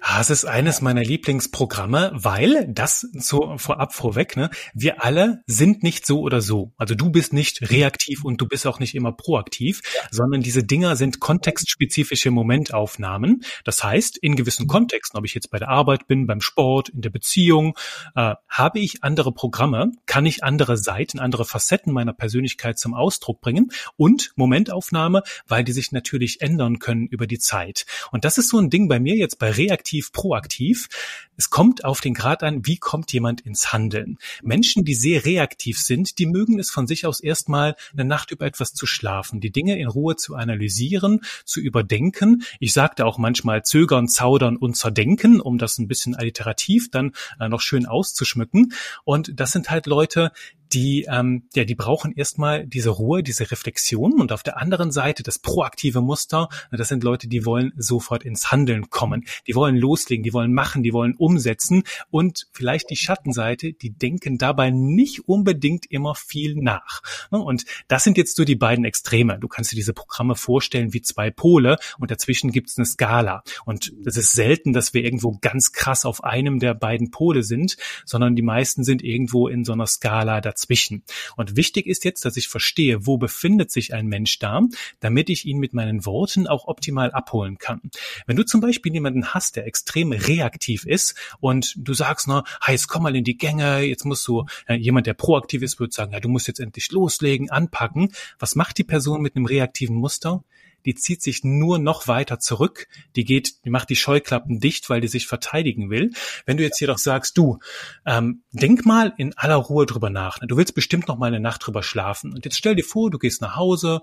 Ah, 0.00 0.20
es 0.20 0.30
ist 0.30 0.44
eines 0.44 0.80
meiner 0.80 1.02
Lieblingsprogramme, 1.02 2.12
weil 2.14 2.66
das 2.68 3.06
so 3.12 3.56
vorab 3.56 3.94
vorweg, 3.94 4.36
ne, 4.36 4.50
wir 4.74 5.02
alle 5.04 5.42
sind 5.46 5.82
nicht 5.82 6.06
so 6.06 6.20
oder 6.20 6.40
so. 6.40 6.72
Also 6.76 6.94
du 6.94 7.10
bist 7.10 7.32
nicht 7.32 7.70
reaktiv 7.70 8.24
und 8.24 8.40
du 8.40 8.46
bist 8.46 8.66
auch 8.66 8.80
nicht 8.80 8.94
immer 8.94 9.12
proaktiv, 9.12 9.80
sondern 10.10 10.42
diese 10.42 10.64
Dinger 10.64 10.96
sind 10.96 11.20
kontextspezifische 11.20 12.30
Momentaufnahmen. 12.30 13.44
Das 13.64 13.82
heißt, 13.82 14.18
in 14.18 14.36
gewissen 14.36 14.66
Kontexten, 14.66 15.18
ob 15.18 15.24
ich 15.24 15.34
jetzt 15.34 15.50
bei 15.50 15.58
der 15.58 15.68
Arbeit 15.68 16.06
bin, 16.06 16.26
beim 16.26 16.40
Sport, 16.40 16.90
in 16.90 17.00
der 17.00 17.10
Beziehung, 17.10 17.76
äh, 18.14 18.34
habe 18.48 18.80
ich 18.80 19.02
andere 19.04 19.32
Programme, 19.32 19.92
kann 20.06 20.26
ich 20.26 20.44
andere 20.44 20.76
Seiten, 20.76 21.18
andere 21.18 21.44
Facetten 21.44 21.92
meiner 21.92 22.12
Persönlichkeit 22.12 22.78
zum 22.78 22.94
Ausdruck 22.94 23.40
bringen 23.40 23.70
und 23.96 24.32
Momentaufnahme, 24.36 25.22
weil 25.46 25.64
die 25.64 25.72
sich 25.72 25.92
natürlich 25.92 26.40
ändern 26.40 26.78
können 26.78 27.06
über 27.06 27.26
die 27.26 27.38
Zeit. 27.38 27.86
Und 28.10 28.24
das 28.24 28.38
ist 28.38 28.48
so 28.48 28.58
ein 28.58 28.70
Ding 28.70 28.88
bei 28.88 29.00
mir 29.00 29.16
jetzt 29.16 29.38
bei 29.38 29.43
reaktiv, 29.50 30.12
proaktiv. 30.12 30.88
Es 31.36 31.50
kommt 31.50 31.84
auf 31.84 32.00
den 32.00 32.14
Grad 32.14 32.42
an, 32.42 32.64
wie 32.64 32.76
kommt 32.76 33.12
jemand 33.12 33.40
ins 33.40 33.72
Handeln. 33.72 34.18
Menschen, 34.42 34.84
die 34.84 34.94
sehr 34.94 35.24
reaktiv 35.24 35.80
sind, 35.80 36.18
die 36.18 36.26
mögen 36.26 36.58
es 36.58 36.70
von 36.70 36.86
sich 36.86 37.06
aus 37.06 37.20
erstmal 37.20 37.74
eine 37.92 38.04
Nacht 38.04 38.30
über 38.30 38.46
etwas 38.46 38.72
zu 38.72 38.86
schlafen, 38.86 39.40
die 39.40 39.50
Dinge 39.50 39.78
in 39.78 39.88
Ruhe 39.88 40.16
zu 40.16 40.36
analysieren, 40.36 41.20
zu 41.44 41.60
überdenken. 41.60 42.44
Ich 42.60 42.72
sagte 42.72 43.04
auch 43.04 43.18
manchmal 43.18 43.64
zögern, 43.64 44.08
zaudern 44.08 44.56
und 44.56 44.76
zerdenken, 44.76 45.40
um 45.40 45.58
das 45.58 45.78
ein 45.78 45.88
bisschen 45.88 46.14
alliterativ 46.14 46.90
dann 46.90 47.12
äh, 47.40 47.48
noch 47.48 47.60
schön 47.60 47.86
auszuschmücken. 47.86 48.72
Und 49.04 49.40
das 49.40 49.52
sind 49.52 49.70
halt 49.70 49.86
Leute, 49.86 50.30
die, 50.74 51.06
ähm, 51.08 51.44
ja, 51.54 51.64
die 51.64 51.76
brauchen 51.76 52.12
erstmal 52.12 52.66
diese 52.66 52.90
Ruhe, 52.90 53.22
diese 53.22 53.50
Reflexion 53.50 54.20
und 54.20 54.32
auf 54.32 54.42
der 54.42 54.58
anderen 54.58 54.90
Seite 54.90 55.22
das 55.22 55.38
proaktive 55.38 56.00
Muster, 56.00 56.48
das 56.72 56.88
sind 56.88 57.04
Leute, 57.04 57.28
die 57.28 57.46
wollen 57.46 57.72
sofort 57.76 58.24
ins 58.24 58.50
Handeln 58.50 58.90
kommen, 58.90 59.24
die 59.46 59.54
wollen 59.54 59.76
loslegen, 59.76 60.24
die 60.24 60.32
wollen 60.32 60.52
machen, 60.52 60.82
die 60.82 60.92
wollen 60.92 61.14
umsetzen 61.14 61.84
und 62.10 62.48
vielleicht 62.52 62.90
die 62.90 62.96
Schattenseite, 62.96 63.72
die 63.72 63.90
denken 63.90 64.36
dabei 64.36 64.70
nicht 64.70 65.28
unbedingt 65.28 65.86
immer 65.90 66.16
viel 66.16 66.56
nach. 66.56 67.02
Ne? 67.30 67.38
Und 67.38 67.64
das 67.86 68.02
sind 68.02 68.18
jetzt 68.18 68.36
so 68.36 68.44
die 68.44 68.56
beiden 68.56 68.84
Extreme. 68.84 69.38
Du 69.38 69.46
kannst 69.46 69.70
dir 69.70 69.76
diese 69.76 69.92
Programme 69.92 70.34
vorstellen 70.34 70.92
wie 70.92 71.02
zwei 71.02 71.30
Pole 71.30 71.78
und 71.98 72.10
dazwischen 72.10 72.50
gibt 72.50 72.70
es 72.70 72.78
eine 72.78 72.86
Skala. 72.86 73.44
Und 73.64 73.92
es 74.04 74.16
ist 74.16 74.32
selten, 74.32 74.72
dass 74.72 74.92
wir 74.92 75.04
irgendwo 75.04 75.38
ganz 75.40 75.72
krass 75.72 76.04
auf 76.04 76.24
einem 76.24 76.58
der 76.58 76.74
beiden 76.74 77.12
Pole 77.12 77.44
sind, 77.44 77.76
sondern 78.04 78.34
die 78.34 78.42
meisten 78.42 78.82
sind 78.82 79.04
irgendwo 79.04 79.46
in 79.46 79.64
so 79.64 79.72
einer 79.72 79.86
Skala 79.86 80.40
dazwischen 80.40 80.63
dazwischen. 80.64 81.02
Und 81.36 81.56
wichtig 81.56 81.86
ist 81.86 82.04
jetzt, 82.04 82.24
dass 82.24 82.36
ich 82.36 82.48
verstehe, 82.48 83.06
wo 83.06 83.18
befindet 83.18 83.70
sich 83.70 83.94
ein 83.94 84.06
Mensch 84.06 84.38
da, 84.38 84.62
damit 85.00 85.30
ich 85.30 85.44
ihn 85.44 85.58
mit 85.58 85.74
meinen 85.74 86.04
Worten 86.06 86.46
auch 86.46 86.66
optimal 86.66 87.10
abholen 87.12 87.58
kann. 87.58 87.80
Wenn 88.26 88.36
du 88.36 88.44
zum 88.44 88.60
Beispiel 88.60 88.92
jemanden 88.92 89.34
hast, 89.34 89.56
der 89.56 89.66
extrem 89.66 90.12
reaktiv 90.12 90.86
ist 90.86 91.14
und 91.40 91.74
du 91.76 91.94
sagst, 91.94 92.28
na, 92.28 92.44
hey, 92.62 92.74
jetzt 92.74 92.88
komm 92.88 93.02
mal 93.02 93.16
in 93.16 93.24
die 93.24 93.36
Gänge, 93.36 93.80
jetzt 93.80 94.04
musst 94.04 94.26
du, 94.26 94.46
äh, 94.66 94.74
jemand, 94.74 95.06
der 95.06 95.14
proaktiv 95.14 95.62
ist, 95.62 95.80
würde 95.80 95.92
sagen, 95.92 96.12
ja, 96.12 96.20
du 96.20 96.28
musst 96.28 96.48
jetzt 96.48 96.60
endlich 96.60 96.90
loslegen, 96.90 97.50
anpacken. 97.50 98.12
Was 98.38 98.54
macht 98.54 98.78
die 98.78 98.84
Person 98.84 99.22
mit 99.22 99.36
einem 99.36 99.46
reaktiven 99.46 99.96
Muster? 99.96 100.44
Die 100.84 100.94
zieht 100.94 101.22
sich 101.22 101.44
nur 101.44 101.78
noch 101.78 102.08
weiter 102.08 102.38
zurück, 102.38 102.88
die 103.16 103.24
geht, 103.24 103.64
die 103.64 103.70
macht 103.70 103.90
die 103.90 103.96
Scheuklappen 103.96 104.60
dicht, 104.60 104.90
weil 104.90 105.00
die 105.00 105.08
sich 105.08 105.26
verteidigen 105.26 105.90
will. 105.90 106.12
Wenn 106.46 106.56
du 106.56 106.62
jetzt 106.62 106.80
jedoch 106.80 106.98
sagst, 106.98 107.38
du, 107.38 107.58
ähm, 108.06 108.42
denk 108.52 108.84
mal 108.84 109.14
in 109.16 109.36
aller 109.36 109.56
Ruhe 109.56 109.86
drüber 109.86 110.10
nach. 110.10 110.40
Ne? 110.40 110.46
Du 110.46 110.56
willst 110.56 110.74
bestimmt 110.74 111.08
noch 111.08 111.18
mal 111.18 111.26
eine 111.26 111.40
Nacht 111.40 111.66
drüber 111.66 111.82
schlafen. 111.82 112.32
Und 112.32 112.44
jetzt 112.44 112.56
stell 112.56 112.74
dir 112.74 112.84
vor, 112.84 113.10
du 113.10 113.18
gehst 113.18 113.40
nach 113.40 113.56
Hause, 113.56 114.00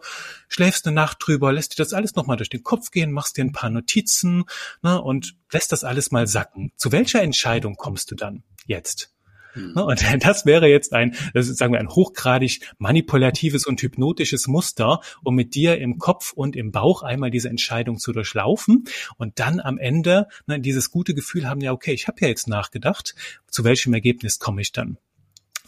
schläfst 0.48 0.86
eine 0.88 0.96
Nacht 0.96 1.18
drüber, 1.22 1.54
lässt 1.54 1.74
dir 1.74 1.84
das 1.84 1.94
alles 1.94 2.16
noch 2.16 2.26
mal 2.26 2.36
durch 2.36 2.50
den 2.50 2.64
Kopf 2.64 2.92
gehen, 2.92 3.12
machst 3.12 3.38
dir 3.38 3.44
ein 3.44 3.52
paar 3.52 3.70
Notizen 3.70 4.46
ne, 4.82 5.02
und 5.02 5.36
lässt 5.52 5.72
das 5.72 5.84
alles 5.84 6.12
mal 6.12 6.28
sacken. 6.28 6.72
Zu 6.76 6.92
welcher 6.92 7.22
Entscheidung 7.22 7.76
kommst 7.76 8.12
du 8.12 8.16
dann 8.16 8.44
jetzt? 8.66 9.14
Hm. 9.54 9.74
Ne, 9.74 9.86
und 9.86 10.04
das 10.24 10.46
wäre 10.46 10.68
jetzt 10.68 10.94
ein, 10.94 11.16
das 11.34 11.48
ist, 11.48 11.58
sagen 11.58 11.74
wir, 11.74 11.80
ein 11.80 11.90
hochgradig 11.90 12.62
manipulatives 12.78 13.66
und 13.66 13.82
hypnotisches 13.82 14.48
Muster, 14.48 15.02
um 15.24 15.36
mit 15.36 15.56
dir 15.56 15.78
im 15.78 15.98
Kopf 15.98 16.34
und 16.34 16.56
im 16.56 16.72
Bauch 16.72 17.04
einmal 17.04 17.32
diese 17.32 17.50
Entscheidung 17.50 17.98
zu 17.98 18.12
durchlaufen 18.12 18.86
und 19.18 19.40
dann 19.40 19.60
am 19.60 19.78
Ende 19.78 20.28
ne, 20.48 20.60
dieses 20.60 20.92
gute 20.92 21.14
Gefühl 21.14 21.48
haben, 21.50 21.62
ja, 21.62 21.72
okay, 21.72 21.94
ich 21.94 22.08
habe 22.08 22.18
ja 22.22 22.28
jetzt 22.28 22.48
nachgedacht, 22.48 23.16
zu 23.48 23.64
welchem 23.64 23.94
Ergebnis 23.94 24.40
komme 24.40 24.62
ich 24.62 24.72
dann? 24.72 24.98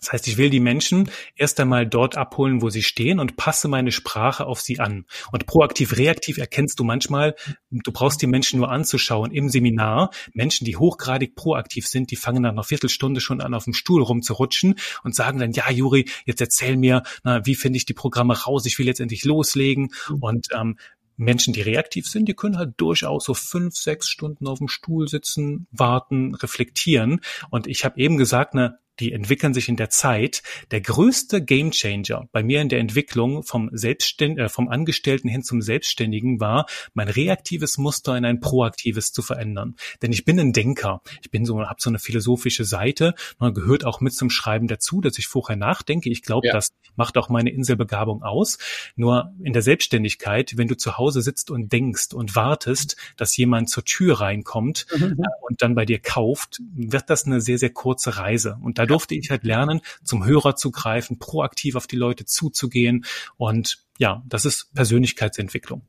Das 0.04 0.12
heißt, 0.12 0.28
ich 0.28 0.38
will 0.38 0.50
die 0.50 0.60
Menschen 0.60 1.10
erst 1.34 1.62
einmal 1.62 1.88
dort 1.88 2.18
abholen, 2.18 2.62
wo 2.62 2.70
sie 2.70 2.84
stehen 2.84 3.20
und 3.20 3.38
passe 3.38 3.70
meine 3.70 3.94
Sprache 3.94 4.46
auf 4.46 4.60
sie 4.60 4.82
an. 4.82 5.06
Und 5.32 5.46
proaktiv, 5.46 5.96
reaktiv 5.96 6.38
erkennst 6.38 6.78
du 6.80 6.84
manchmal, 6.84 7.36
du 7.72 7.92
brauchst 7.94 8.22
die 8.22 8.28
Menschen 8.28 8.60
nur 8.60 8.70
anzuschauen 8.70 9.32
im 9.32 9.48
Seminar. 9.48 10.12
Menschen, 10.34 10.66
die 10.66 10.76
hochgradig 10.76 11.36
proaktiv 11.36 11.88
sind, 11.88 12.12
die 12.12 12.18
fangen 12.18 12.42
nach 12.42 12.52
einer 12.52 12.64
Viertelstunde 12.64 13.22
schon 13.22 13.40
an, 13.40 13.54
auf 13.54 13.64
dem 13.64 13.74
Stuhl 13.74 14.04
rumzurutschen 14.04 14.76
und 15.06 15.16
sagen 15.16 15.40
dann, 15.40 15.54
ja, 15.54 15.72
Juri, 15.72 16.10
jetzt 16.26 16.42
erzähl 16.42 16.76
mir, 16.76 17.04
na, 17.24 17.46
wie 17.46 17.56
finde 17.56 17.78
ich 17.78 17.86
die 17.86 17.94
Programme 17.94 18.38
raus? 18.38 18.66
Ich 18.66 18.78
will 18.80 18.88
jetzt 18.88 19.00
endlich 19.00 19.24
loslegen. 19.24 19.94
Mhm. 20.10 20.16
Und 20.20 20.48
ähm, 20.54 20.78
Menschen, 21.16 21.54
die 21.54 21.62
reaktiv 21.62 22.08
sind, 22.08 22.28
die 22.28 22.34
können 22.34 22.58
halt 22.58 22.74
durchaus 22.78 23.26
so 23.26 23.34
fünf, 23.34 23.76
sechs 23.76 24.10
Stunden 24.10 24.48
auf 24.48 24.58
dem 24.58 24.68
Stuhl 24.68 25.08
sitzen, 25.08 25.68
warten, 25.72 26.36
reflektieren. 26.36 27.22
Und 27.50 27.68
ich 27.68 27.86
habe 27.86 28.00
eben 28.00 28.18
gesagt, 28.18 28.54
eine 28.54 28.80
die 29.00 29.12
entwickeln 29.12 29.54
sich 29.54 29.70
in 29.70 29.76
der 29.76 29.90
Zeit. 29.90 30.44
Der 30.72 30.82
größte 30.82 31.44
Gamechanger 31.44 32.28
bei 32.32 32.44
mir 32.44 32.62
in 32.62 32.70
der 32.70 32.80
Entwicklung 32.80 33.44
vom 33.44 33.70
Selbstständ 33.74 34.40
äh, 34.40 34.50
vom 34.50 34.70
Angestellten 34.70 35.28
hin 35.28 35.44
zum 35.44 35.62
Selbstständigen 35.62 36.40
war, 36.40 36.66
mein 36.94 37.08
reaktives 37.08 37.78
Muster 37.78 38.16
in 38.18 38.26
ein 38.26 38.40
proaktives 38.40 39.12
zu 39.12 39.22
verändern. 39.22 39.76
Denn 40.02 40.12
ich 40.12 40.26
bin 40.26 40.40
ein 40.40 40.54
Denker. 40.54 41.02
Ich 41.22 41.32
bin 41.32 41.46
so, 41.46 41.62
habe 41.62 41.80
so 41.80 41.90
eine 41.90 42.00
philosophische 42.00 42.66
Seite. 42.66 43.16
Man 43.40 43.54
gehört 43.54 43.86
auch 43.86 44.02
mit 44.02 44.14
zum 44.14 44.30
Schreiben 44.30 44.68
dazu, 44.68 45.02
dass 45.02 45.18
ich 45.18 45.28
vorher 45.28 45.56
nachdenke. 45.56 46.10
Ich 46.10 46.22
glaube, 46.22 46.48
ja. 46.48 46.54
das 46.54 46.70
macht 46.96 47.18
auch 47.18 47.30
meine 47.30 47.50
Inselbegabung 47.50 48.22
aus. 48.22 48.58
Nur 48.96 49.34
in 49.44 49.54
der 49.54 49.62
Selbstständigkeit, 49.62 50.58
wenn 50.58 50.68
du 50.68 50.78
zu 50.78 50.98
Hause 50.98 51.22
sitzt 51.22 51.50
und 51.50 51.72
denkst 51.72 52.14
und 52.14 52.36
wartest, 52.36 52.98
dass 53.18 53.36
jemand 53.38 53.70
zur 53.70 53.84
Tür 53.86 54.20
reinkommt 54.20 54.86
mhm. 54.96 55.20
äh, 55.20 55.28
und 55.42 55.62
dann 55.62 55.76
bei 55.76 55.86
dir 55.86 56.00
kauft, 56.00 56.62
wird 56.76 57.10
das 57.10 57.26
eine 57.26 57.42
sehr, 57.42 57.58
sehr 57.58 57.72
kurze 57.72 58.18
Reise. 58.18 58.58
Und 58.62 58.78
da 58.84 58.88
durfte 58.88 59.16
ich 59.16 59.30
halt 59.30 59.46
lernen, 59.46 59.80
zum 60.04 60.26
Hörer 60.26 60.58
zu 60.58 60.70
greifen, 60.70 61.18
proaktiv 61.18 61.76
auf 61.76 61.88
die 61.88 61.96
Leute 61.96 62.26
zuzugehen. 62.26 63.06
Und 63.38 63.80
ja, 63.98 64.24
das 64.28 64.44
ist 64.44 64.74
Persönlichkeitsentwicklung. 64.74 65.88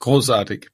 Großartig. 0.00 0.68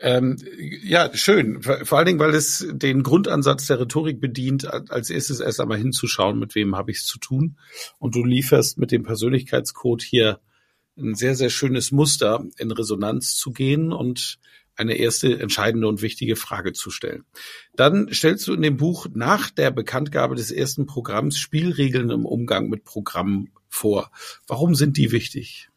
Ähm, 0.00 0.36
ja, 0.82 1.10
schön. 1.14 1.62
Vor 1.62 1.98
allen 1.98 2.06
Dingen, 2.06 2.18
weil 2.18 2.34
es 2.34 2.66
den 2.70 3.02
Grundansatz 3.02 3.66
der 3.66 3.80
Rhetorik 3.80 4.20
bedient, 4.20 4.66
als 4.66 5.10
erstes 5.10 5.40
erst 5.40 5.60
einmal 5.60 5.78
hinzuschauen, 5.78 6.38
mit 6.38 6.54
wem 6.54 6.76
habe 6.76 6.90
ich 6.90 6.98
es 6.98 7.06
zu 7.06 7.18
tun. 7.18 7.56
Und 7.98 8.14
du 8.14 8.24
lieferst 8.24 8.78
mit 8.78 8.90
dem 8.90 9.02
Persönlichkeitscode 9.04 10.02
hier 10.02 10.40
ein 10.96 11.14
sehr, 11.14 11.36
sehr 11.36 11.50
schönes 11.50 11.92
Muster, 11.92 12.44
in 12.58 12.70
Resonanz 12.70 13.36
zu 13.36 13.52
gehen 13.52 13.92
und 13.92 14.38
eine 14.80 14.94
erste 14.94 15.38
entscheidende 15.38 15.86
und 15.86 16.02
wichtige 16.02 16.36
Frage 16.36 16.72
zu 16.72 16.90
stellen. 16.90 17.24
Dann 17.76 18.12
stellst 18.12 18.48
du 18.48 18.54
in 18.54 18.62
dem 18.62 18.76
Buch 18.76 19.06
nach 19.12 19.50
der 19.50 19.70
Bekanntgabe 19.70 20.34
des 20.34 20.50
ersten 20.50 20.86
Programms 20.86 21.38
Spielregeln 21.38 22.10
im 22.10 22.24
Umgang 22.24 22.68
mit 22.68 22.84
Programmen 22.84 23.50
vor. 23.68 24.10
Warum 24.46 24.74
sind 24.74 24.96
die 24.96 25.12
wichtig? 25.12 25.69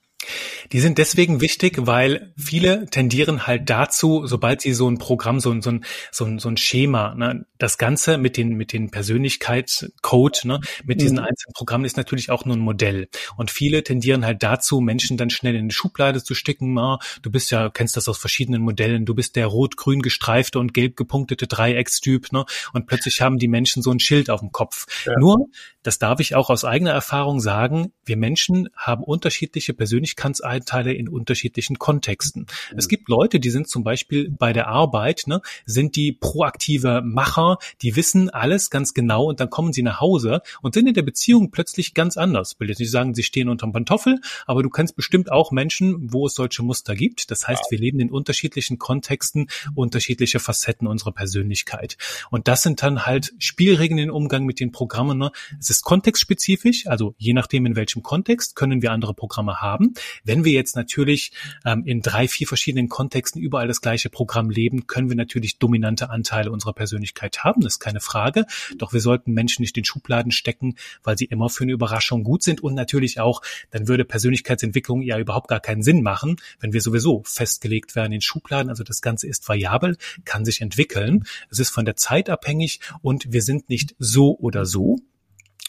Die 0.71 0.79
sind 0.79 0.97
deswegen 0.97 1.41
wichtig, 1.41 1.77
weil 1.85 2.33
viele 2.37 2.85
tendieren 2.87 3.45
halt 3.47 3.69
dazu, 3.69 4.25
sobald 4.25 4.61
sie 4.61 4.73
so 4.73 4.89
ein 4.89 4.97
Programm, 4.97 5.39
so 5.39 5.51
ein, 5.51 5.61
so 5.61 5.71
ein, 5.71 5.85
so 6.11 6.25
ein, 6.25 6.39
so 6.39 6.49
ein 6.49 6.57
Schema, 6.57 7.13
ne, 7.15 7.45
das 7.57 7.77
Ganze 7.77 8.17
mit 8.17 8.37
den, 8.37 8.55
mit 8.55 8.73
den 8.73 8.91
Persönlichkeitscode, 8.91 10.45
ne, 10.45 10.59
mit 10.83 11.01
diesen 11.01 11.17
mhm. 11.17 11.25
einzelnen 11.25 11.53
Programmen 11.53 11.85
ist 11.85 11.97
natürlich 11.97 12.29
auch 12.29 12.45
nur 12.45 12.55
ein 12.55 12.59
Modell. 12.59 13.07
Und 13.37 13.51
viele 13.51 13.83
tendieren 13.83 14.25
halt 14.25 14.43
dazu, 14.43 14.81
Menschen 14.81 15.17
dann 15.17 15.29
schnell 15.29 15.55
in 15.55 15.69
die 15.69 15.75
Schublade 15.75 16.23
zu 16.23 16.33
sticken. 16.33 16.77
Ah, 16.77 16.99
du 17.21 17.31
bist 17.31 17.51
ja, 17.51 17.69
kennst 17.69 17.97
das 17.97 18.07
aus 18.07 18.17
verschiedenen 18.17 18.61
Modellen, 18.61 19.05
du 19.05 19.15
bist 19.15 19.35
der 19.35 19.47
rot-grün 19.47 20.01
gestreifte 20.01 20.59
und 20.59 20.73
gelb 20.73 20.95
gepunktete 20.95 21.47
Dreieckstyp, 21.47 22.31
ne, 22.31 22.45
und 22.73 22.87
plötzlich 22.87 23.21
haben 23.21 23.37
die 23.37 23.47
Menschen 23.47 23.83
so 23.83 23.91
ein 23.91 23.99
Schild 23.99 24.29
auf 24.29 24.39
dem 24.39 24.51
Kopf. 24.51 24.85
Ja. 25.05 25.13
Nur 25.19 25.47
das 25.83 25.99
darf 25.99 26.19
ich 26.19 26.35
auch 26.35 26.49
aus 26.49 26.65
eigener 26.65 26.91
Erfahrung 26.91 27.39
sagen, 27.39 27.91
wir 28.05 28.17
Menschen 28.17 28.69
haben 28.75 29.03
unterschiedliche 29.03 29.73
Persönlichkeitsanteile 29.73 30.93
in 30.93 31.09
unterschiedlichen 31.09 31.77
Kontexten. 31.77 32.47
Es 32.75 32.87
gibt 32.87 33.09
Leute, 33.09 33.39
die 33.39 33.49
sind 33.49 33.67
zum 33.67 33.83
Beispiel 33.83 34.31
bei 34.31 34.53
der 34.53 34.67
Arbeit, 34.67 35.23
ne, 35.27 35.41
sind 35.65 35.95
die 35.95 36.13
proaktive 36.13 37.01
Macher, 37.03 37.57
die 37.81 37.95
wissen 37.95 38.29
alles 38.29 38.69
ganz 38.69 38.93
genau 38.93 39.25
und 39.25 39.39
dann 39.39 39.49
kommen 39.49 39.73
sie 39.73 39.83
nach 39.83 39.99
Hause 39.99 40.41
und 40.61 40.73
sind 40.73 40.87
in 40.87 40.93
der 40.93 41.01
Beziehung 41.01 41.51
plötzlich 41.51 41.93
ganz 41.93 42.17
anders. 42.17 42.53
Ich 42.53 42.59
will 42.59 42.69
jetzt 42.69 42.79
nicht 42.79 42.91
sagen, 42.91 43.13
sie 43.13 43.23
stehen 43.23 43.49
unterm 43.49 43.73
Pantoffel, 43.73 44.21
aber 44.47 44.63
du 44.63 44.69
kennst 44.69 44.95
bestimmt 44.95 45.31
auch 45.31 45.51
Menschen, 45.51 46.13
wo 46.13 46.27
es 46.27 46.35
solche 46.35 46.63
Muster 46.63 46.95
gibt. 46.95 47.29
Das 47.29 47.47
heißt, 47.47 47.65
wir 47.69 47.77
leben 47.77 47.99
in 47.99 48.09
unterschiedlichen 48.09 48.79
Kontexten, 48.79 49.47
unterschiedliche 49.75 50.39
Facetten 50.39 50.87
unserer 50.87 51.11
Persönlichkeit. 51.11 51.97
Und 52.29 52.47
das 52.47 52.61
sind 52.61 52.81
dann 52.81 53.05
halt 53.05 53.33
Spielregeln 53.37 53.99
im 53.99 54.13
Umgang 54.13 54.45
mit 54.45 54.59
den 54.59 54.71
Programmen. 54.71 55.17
Ne? 55.17 55.31
Es 55.59 55.72
ist 55.77 55.83
kontextspezifisch, 55.83 56.87
also 56.87 57.15
je 57.17 57.33
nachdem 57.33 57.65
in 57.65 57.75
welchem 57.75 58.03
Kontext 58.03 58.55
können 58.55 58.81
wir 58.81 58.91
andere 58.91 59.13
Programme 59.13 59.61
haben. 59.61 59.93
Wenn 60.23 60.43
wir 60.45 60.51
jetzt 60.51 60.75
natürlich 60.75 61.31
ähm, 61.65 61.83
in 61.85 62.01
drei, 62.01 62.27
vier 62.27 62.47
verschiedenen 62.47 62.89
Kontexten 62.89 63.41
überall 63.41 63.67
das 63.67 63.81
gleiche 63.81 64.09
Programm 64.09 64.49
leben, 64.49 64.85
können 64.87 65.09
wir 65.09 65.15
natürlich 65.15 65.57
dominante 65.57 66.09
Anteile 66.09 66.51
unserer 66.51 66.73
Persönlichkeit 66.73 67.43
haben, 67.43 67.61
das 67.61 67.73
ist 67.73 67.79
keine 67.79 68.01
Frage. 68.01 68.45
Doch 68.77 68.93
wir 68.93 69.01
sollten 69.01 69.33
Menschen 69.33 69.63
nicht 69.63 69.77
in 69.77 69.83
Schubladen 69.85 70.31
stecken, 70.31 70.75
weil 71.03 71.17
sie 71.17 71.25
immer 71.25 71.49
für 71.49 71.63
eine 71.63 71.73
Überraschung 71.73 72.23
gut 72.23 72.43
sind 72.43 72.61
und 72.61 72.75
natürlich 72.75 73.19
auch, 73.19 73.41
dann 73.71 73.87
würde 73.87 74.05
Persönlichkeitsentwicklung 74.05 75.01
ja 75.01 75.17
überhaupt 75.17 75.47
gar 75.47 75.59
keinen 75.59 75.81
Sinn 75.81 76.03
machen, 76.03 76.35
wenn 76.59 76.73
wir 76.73 76.81
sowieso 76.81 77.23
festgelegt 77.25 77.95
werden 77.95 78.13
in 78.13 78.21
Schubladen. 78.21 78.69
Also 78.69 78.83
das 78.83 79.01
Ganze 79.01 79.27
ist 79.27 79.49
variabel, 79.49 79.97
kann 80.23 80.45
sich 80.45 80.61
entwickeln. 80.61 81.25
Es 81.49 81.59
ist 81.59 81.71
von 81.71 81.85
der 81.85 81.95
Zeit 81.95 82.29
abhängig 82.29 82.79
und 83.01 83.31
wir 83.31 83.41
sind 83.41 83.69
nicht 83.69 83.95
so 83.97 84.37
oder 84.37 84.65
so, 84.65 84.99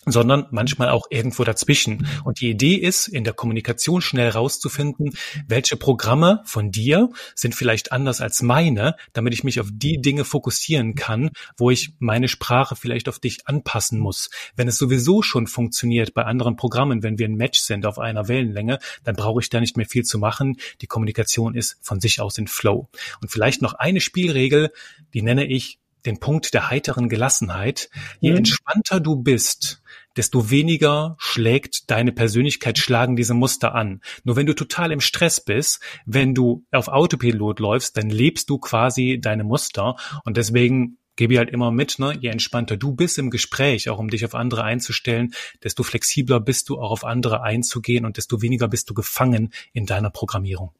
sondern 0.07 0.47
manchmal 0.51 0.91
auch 0.91 1.07
irgendwo 1.11 1.45
dazwischen. 1.45 2.07
Und 2.25 2.41
die 2.41 2.51
Idee 2.51 2.75
ist, 2.75 3.09
in 3.09 3.25
der 3.25 3.33
Kommunikation 3.33 4.01
schnell 4.01 4.31
rauszufinden, 4.31 5.17
welche 5.47 5.77
Programme 5.77 6.43
von 6.45 6.71
dir 6.71 7.11
sind 7.35 7.55
vielleicht 7.55 7.93
anders 7.93 8.21
als 8.21 8.43
meine, 8.43 8.97
damit 9.13 9.35
ich 9.35 9.45
mich 9.45 9.61
auf 9.61 9.69
die 9.73 10.01
Dinge 10.01 10.25
fokussieren 10.25 10.95
kann, 10.95 11.31
wo 11.57 11.71
ich 11.71 11.95
meine 11.99 12.29
Sprache 12.29 12.77
vielleicht 12.77 13.09
auf 13.09 13.19
dich 13.19 13.47
anpassen 13.47 13.99
muss. 13.99 14.31
Wenn 14.57 14.69
es 14.69 14.79
sowieso 14.79 15.23
schon 15.23 15.47
funktioniert 15.47 16.15
bei 16.15 16.25
anderen 16.25 16.57
Programmen, 16.57 17.03
wenn 17.03 17.19
wir 17.19 17.29
ein 17.29 17.37
Match 17.37 17.61
sind 17.61 17.87
auf 17.87 17.99
einer 17.99 18.29
Wellenlänge, 18.29 18.79
dann 19.05 19.17
brauche 19.17 19.41
ich 19.41 19.49
da 19.49 19.61
nicht 19.61 19.77
mehr 19.77 19.87
viel 19.87 20.03
zu 20.03 20.19
machen. 20.19 20.57
Die 20.81 20.87
Kommunikation 20.87 21.55
ist 21.55 21.79
von 21.81 22.01
sich 22.01 22.21
aus 22.21 22.39
in 22.39 22.47
Flow. 22.47 22.89
Und 23.21 23.31
vielleicht 23.31 23.63
noch 23.63 23.75
eine 23.75 24.01
Spielregel, 24.01 24.71
die 25.13 25.23
nenne 25.23 25.47
ich 25.47 25.79
den 26.07 26.21
Punkt 26.21 26.55
der 26.55 26.71
heiteren 26.71 27.09
Gelassenheit. 27.09 27.91
Je 28.21 28.31
mhm. 28.31 28.39
entspannter 28.39 29.01
du 29.01 29.17
bist, 29.17 29.83
desto 30.17 30.51
weniger 30.51 31.17
schlägt 31.19 31.91
deine 31.91 32.13
Persönlichkeit, 32.13 32.79
schlagen 32.79 33.17
diese 33.17 33.35
Muster 33.35 33.75
an. 33.75 34.01
Nur 34.23 34.37
wenn 34.37 34.47
du 34.47 34.55
total 34.55 34.93
im 34.93 35.01
Stress 35.01 35.41
bist, 35.41 35.81
wenn 36.07 36.35
du 36.35 36.65
auf 36.71 36.89
Autopilot 36.89 37.61
läufst, 37.61 37.97
dann 37.97 38.11
lebst 38.11 38.51
du 38.51 38.59
quasi 38.59 39.19
deine 39.21 39.45
Muster 39.45 39.97
und 40.25 40.37
deswegen 40.37 40.99
gebe 41.17 41.35
ich 41.35 41.39
halt 41.39 41.51
immer 41.51 41.71
mit, 41.71 41.99
ne? 41.99 42.17
je 42.21 42.29
entspannter 42.29 42.77
du 42.77 42.93
bist 42.93 43.19
im 43.19 43.31
Gespräch, 43.31 43.89
auch 43.89 43.99
um 43.99 44.09
dich 44.09 44.25
auf 44.25 44.35
andere 44.35 44.65
einzustellen, 44.65 45.33
desto 45.63 45.83
flexibler 45.85 46.41
bist 46.41 46.69
du 46.69 46.81
auch 46.81 46.91
auf 46.91 47.05
andere 47.05 47.43
einzugehen 47.43 48.05
und 48.05 48.17
desto 48.17 48.43
weniger 48.43 48.69
bist 48.69 48.91
du 48.91 48.95
gefangen 48.95 49.53
in 49.73 49.87
deiner 49.87 50.11
Programmierung. 50.11 50.73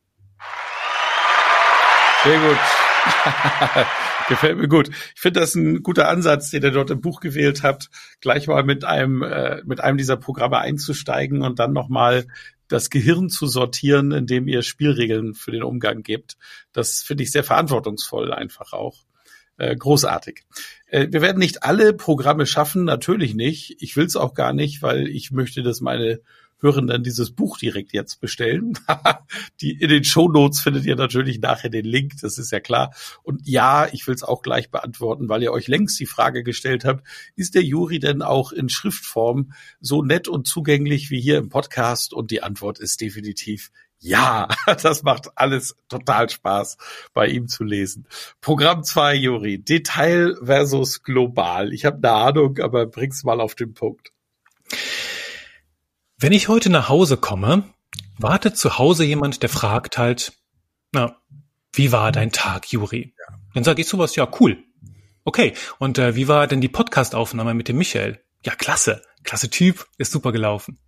Sehr 2.25 2.39
gut. 2.41 2.59
Gefällt 4.29 4.59
mir 4.59 4.69
gut. 4.69 4.89
Ich 4.89 5.21
finde 5.21 5.41
das 5.41 5.55
ein 5.55 5.83
guter 5.83 6.09
Ansatz, 6.09 6.51
den 6.51 6.63
ihr 6.63 6.71
dort 6.71 6.91
im 6.91 7.01
Buch 7.01 7.21
gewählt 7.21 7.63
habt, 7.63 7.91
gleich 8.21 8.47
mal 8.47 8.65
mit 8.65 8.85
einem 8.85 9.23
äh, 9.23 9.63
mit 9.65 9.81
einem 9.81 9.99
dieser 9.99 10.17
Programme 10.17 10.59
einzusteigen 10.59 11.43
und 11.43 11.59
dann 11.59 11.73
nochmal 11.73 12.27
das 12.69 12.91
Gehirn 12.91 13.29
zu 13.29 13.47
sortieren, 13.47 14.13
indem 14.13 14.49
ihr 14.49 14.63
Spielregeln 14.63 15.35
für 15.35 15.51
den 15.51 15.63
Umgang 15.63 16.03
gebt. 16.03 16.37
Das 16.73 17.03
finde 17.03 17.25
ich 17.25 17.33
sehr 17.33 17.45
verantwortungsvoll 17.45 18.33
einfach 18.33 18.73
auch. 18.73 19.05
Äh, 19.57 19.77
großartig. 19.77 20.43
Äh, 20.87 21.09
wir 21.11 21.21
werden 21.21 21.39
nicht 21.39 21.63
alle 21.63 21.93
Programme 21.93 22.47
schaffen, 22.47 22.85
natürlich 22.85 23.35
nicht. 23.35 23.77
Ich 23.81 23.97
will 23.97 24.07
es 24.07 24.17
auch 24.17 24.35
gar 24.35 24.53
nicht, 24.53 24.83
weil 24.83 25.07
ich 25.07 25.31
möchte, 25.31 25.63
dass 25.63 25.81
meine 25.81 26.21
hören 26.61 26.87
dann 26.87 27.03
dieses 27.03 27.31
Buch 27.31 27.59
direkt 27.59 27.93
jetzt 27.93 28.21
bestellen. 28.21 28.79
die, 29.61 29.73
in 29.73 29.89
den 29.89 30.05
Show 30.05 30.29
Notes 30.29 30.61
findet 30.61 30.85
ihr 30.87 30.97
natürlich 30.97 31.41
nachher 31.41 31.71
den 31.71 31.85
Link, 31.85 32.15
das 32.21 32.39
ist 32.39 32.53
ja 32.53 32.61
klar. 32.61 32.95
Und 33.23 33.47
ja, 33.47 33.87
ich 33.93 34.07
will 34.07 34.15
es 34.15 34.23
auch 34.23 34.43
gleich 34.43 34.71
beantworten, 34.71 35.29
weil 35.29 35.43
ihr 35.43 35.53
euch 35.53 35.69
längst 35.69 35.99
die 36.01 36.07
Frage 36.07 36.43
gestellt 36.43 36.85
habt, 36.85 37.07
ist 37.37 37.55
der 37.55 37.63
Juri 37.63 37.99
denn 37.99 38.23
auch 38.23 38.53
in 38.53 38.69
Schriftform 38.69 39.53
so 39.81 40.03
nett 40.03 40.29
und 40.29 40.47
zugänglich 40.47 41.11
wie 41.11 41.21
hier 41.21 41.39
im 41.39 41.49
Podcast? 41.49 42.13
Und 42.13 42.31
die 42.31 42.43
Antwort 42.43 42.79
ist 42.79 43.01
definitiv 43.01 43.71
ja, 44.05 44.49
das 44.83 45.03
macht 45.03 45.31
alles 45.37 45.77
total 45.89 46.29
Spaß, 46.29 46.77
bei 47.15 47.27
ihm 47.27 47.49
zu 47.49 47.65
lesen. 47.65 48.07
Programm 48.41 48.85
2, 48.85 49.15
Juri, 49.15 49.59
Detail 49.59 50.37
versus 50.43 51.03
global. 51.03 51.73
Ich 51.73 51.85
habe 51.87 51.97
eine 51.97 52.13
Ahnung, 52.13 52.59
aber 52.59 52.87
bring's 52.87 53.25
mal 53.25 53.41
auf 53.41 53.55
den 53.55 53.73
Punkt. 53.73 54.13
Wenn 56.17 56.33
ich 56.33 56.49
heute 56.49 56.71
nach 56.71 56.89
Hause 56.89 57.17
komme, 57.17 57.65
wartet 58.19 58.57
zu 58.57 58.79
Hause 58.79 59.05
jemand, 59.05 59.43
der 59.43 59.49
fragt 59.49 59.99
halt, 59.99 60.33
na, 60.93 61.17
wie 61.73 61.91
war 61.91 62.13
dein 62.13 62.31
Tag, 62.31 62.71
Juri? 62.71 63.15
Dann 63.53 63.65
sage 63.65 63.83
ich 63.83 63.89
sowas, 63.89 64.15
ja, 64.15 64.29
cool. 64.41 64.63
Okay, 65.25 65.55
und 65.79 65.99
äh, 65.99 66.15
wie 66.15 66.29
war 66.29 66.47
denn 66.47 66.61
die 66.61 66.69
Podcastaufnahme 66.69 67.55
mit 67.55 67.67
dem 67.69 67.79
Michael? 67.79 68.23
Ja, 68.45 68.55
klasse, 68.55 69.03
klasse 69.25 69.51
Typ, 69.51 69.89
ist 69.99 70.13
super 70.13 70.31
gelaufen. 70.31 70.79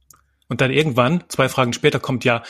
Und 0.49 0.61
dann 0.61 0.71
irgendwann, 0.71 1.25
zwei 1.29 1.49
Fragen 1.49 1.73
später, 1.73 1.99
kommt 1.99 2.25
ja, 2.25 2.45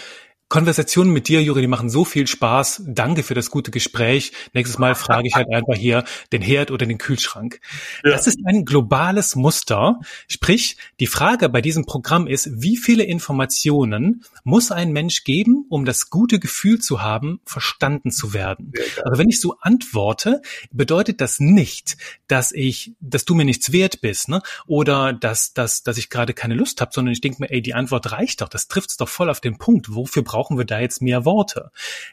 Konversationen 0.48 1.12
mit 1.12 1.26
dir, 1.26 1.42
Juri, 1.42 1.62
die 1.62 1.66
machen 1.66 1.90
so 1.90 2.04
viel 2.04 2.28
Spaß. 2.28 2.85
Danke 2.87 3.24
für 3.24 3.35
das 3.35 3.50
gute 3.50 3.72
Gespräch. 3.72 4.32
Nächstes 4.52 4.78
Mal 4.78 4.94
frage 4.94 5.26
ich 5.26 5.35
halt 5.35 5.48
einfach 5.52 5.74
hier 5.74 6.04
den 6.32 6.40
Herd 6.40 6.70
oder 6.70 6.87
den 6.87 6.98
Kühlschrank. 6.98 7.61
Ja. 8.04 8.12
Das 8.12 8.28
ist 8.28 8.38
ein 8.46 8.64
globales 8.64 9.35
Muster. 9.35 9.98
Sprich, 10.28 10.76
die 11.00 11.09
Frage 11.09 11.48
bei 11.48 11.61
diesem 11.61 11.85
Programm 11.85 12.28
ist, 12.28 12.48
wie 12.62 12.76
viele 12.76 13.02
Informationen 13.02 14.24
muss 14.44 14.70
ein 14.70 14.92
Mensch 14.92 15.24
geben, 15.24 15.66
um 15.68 15.85
das 15.85 16.11
gute 16.11 16.38
Gefühl 16.38 16.78
zu 16.78 17.02
haben, 17.02 17.40
verstanden 17.44 18.12
zu 18.12 18.32
werden? 18.32 18.72
Also 19.04 19.18
wenn 19.18 19.28
ich 19.28 19.40
so 19.40 19.56
antworte, 19.61 20.42
bedeutet 20.70 21.20
das 21.20 21.40
nicht, 21.40 21.96
dass 22.28 22.52
ich, 22.52 22.92
dass 23.00 23.24
du 23.24 23.35
mir 23.35 23.44
nichts 23.44 23.72
wert 23.72 24.00
bist, 24.00 24.28
ne? 24.28 24.42
Oder 24.66 25.12
dass, 25.12 25.54
dass, 25.54 25.82
dass 25.82 25.98
ich 25.98 26.09
gerade 26.09 26.35
keine 26.35 26.54
Lust 26.54 26.80
habe, 26.80 26.92
sondern 26.94 27.12
ich 27.12 27.20
denke 27.20 27.38
mir, 27.42 27.50
ey, 27.50 27.62
die 27.62 27.74
Antwort 27.74 28.12
reicht 28.12 28.42
doch. 28.42 28.48
Das 28.48 28.68
trifft's 28.68 28.96
doch 28.96 29.09
voll 29.09 29.28
auf 29.28 29.40
den 29.40 29.59
Punkt. 29.59 29.92
Wofür 29.92 30.22
brauchen 30.37 30.59
wir 30.59 30.66
da 30.66 30.81
jetzt 30.81 31.01
mehr 31.01 31.25
Worte? 31.25 31.70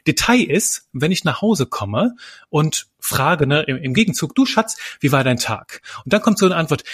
Detail 0.07 0.43
ist, 0.43 0.87
wenn 0.93 1.11
ich 1.11 1.25
nach 1.25 1.41
Hause 1.41 1.65
komme 1.65 2.15
und 2.49 2.87
frage, 2.97 3.47
ne, 3.47 3.63
im, 3.63 3.93
Gegenzug, 3.93 4.33
du 4.33 4.45
Schatz, 4.45 4.77
wie 5.01 5.11
war 5.11 5.25
dein 5.25 5.35
Tag? 5.35 5.81
Und 6.05 6.13
dann 6.13 6.21
kommt 6.21 6.37
so 6.37 6.45
eine 6.45 6.55
Antwort, 6.55 6.85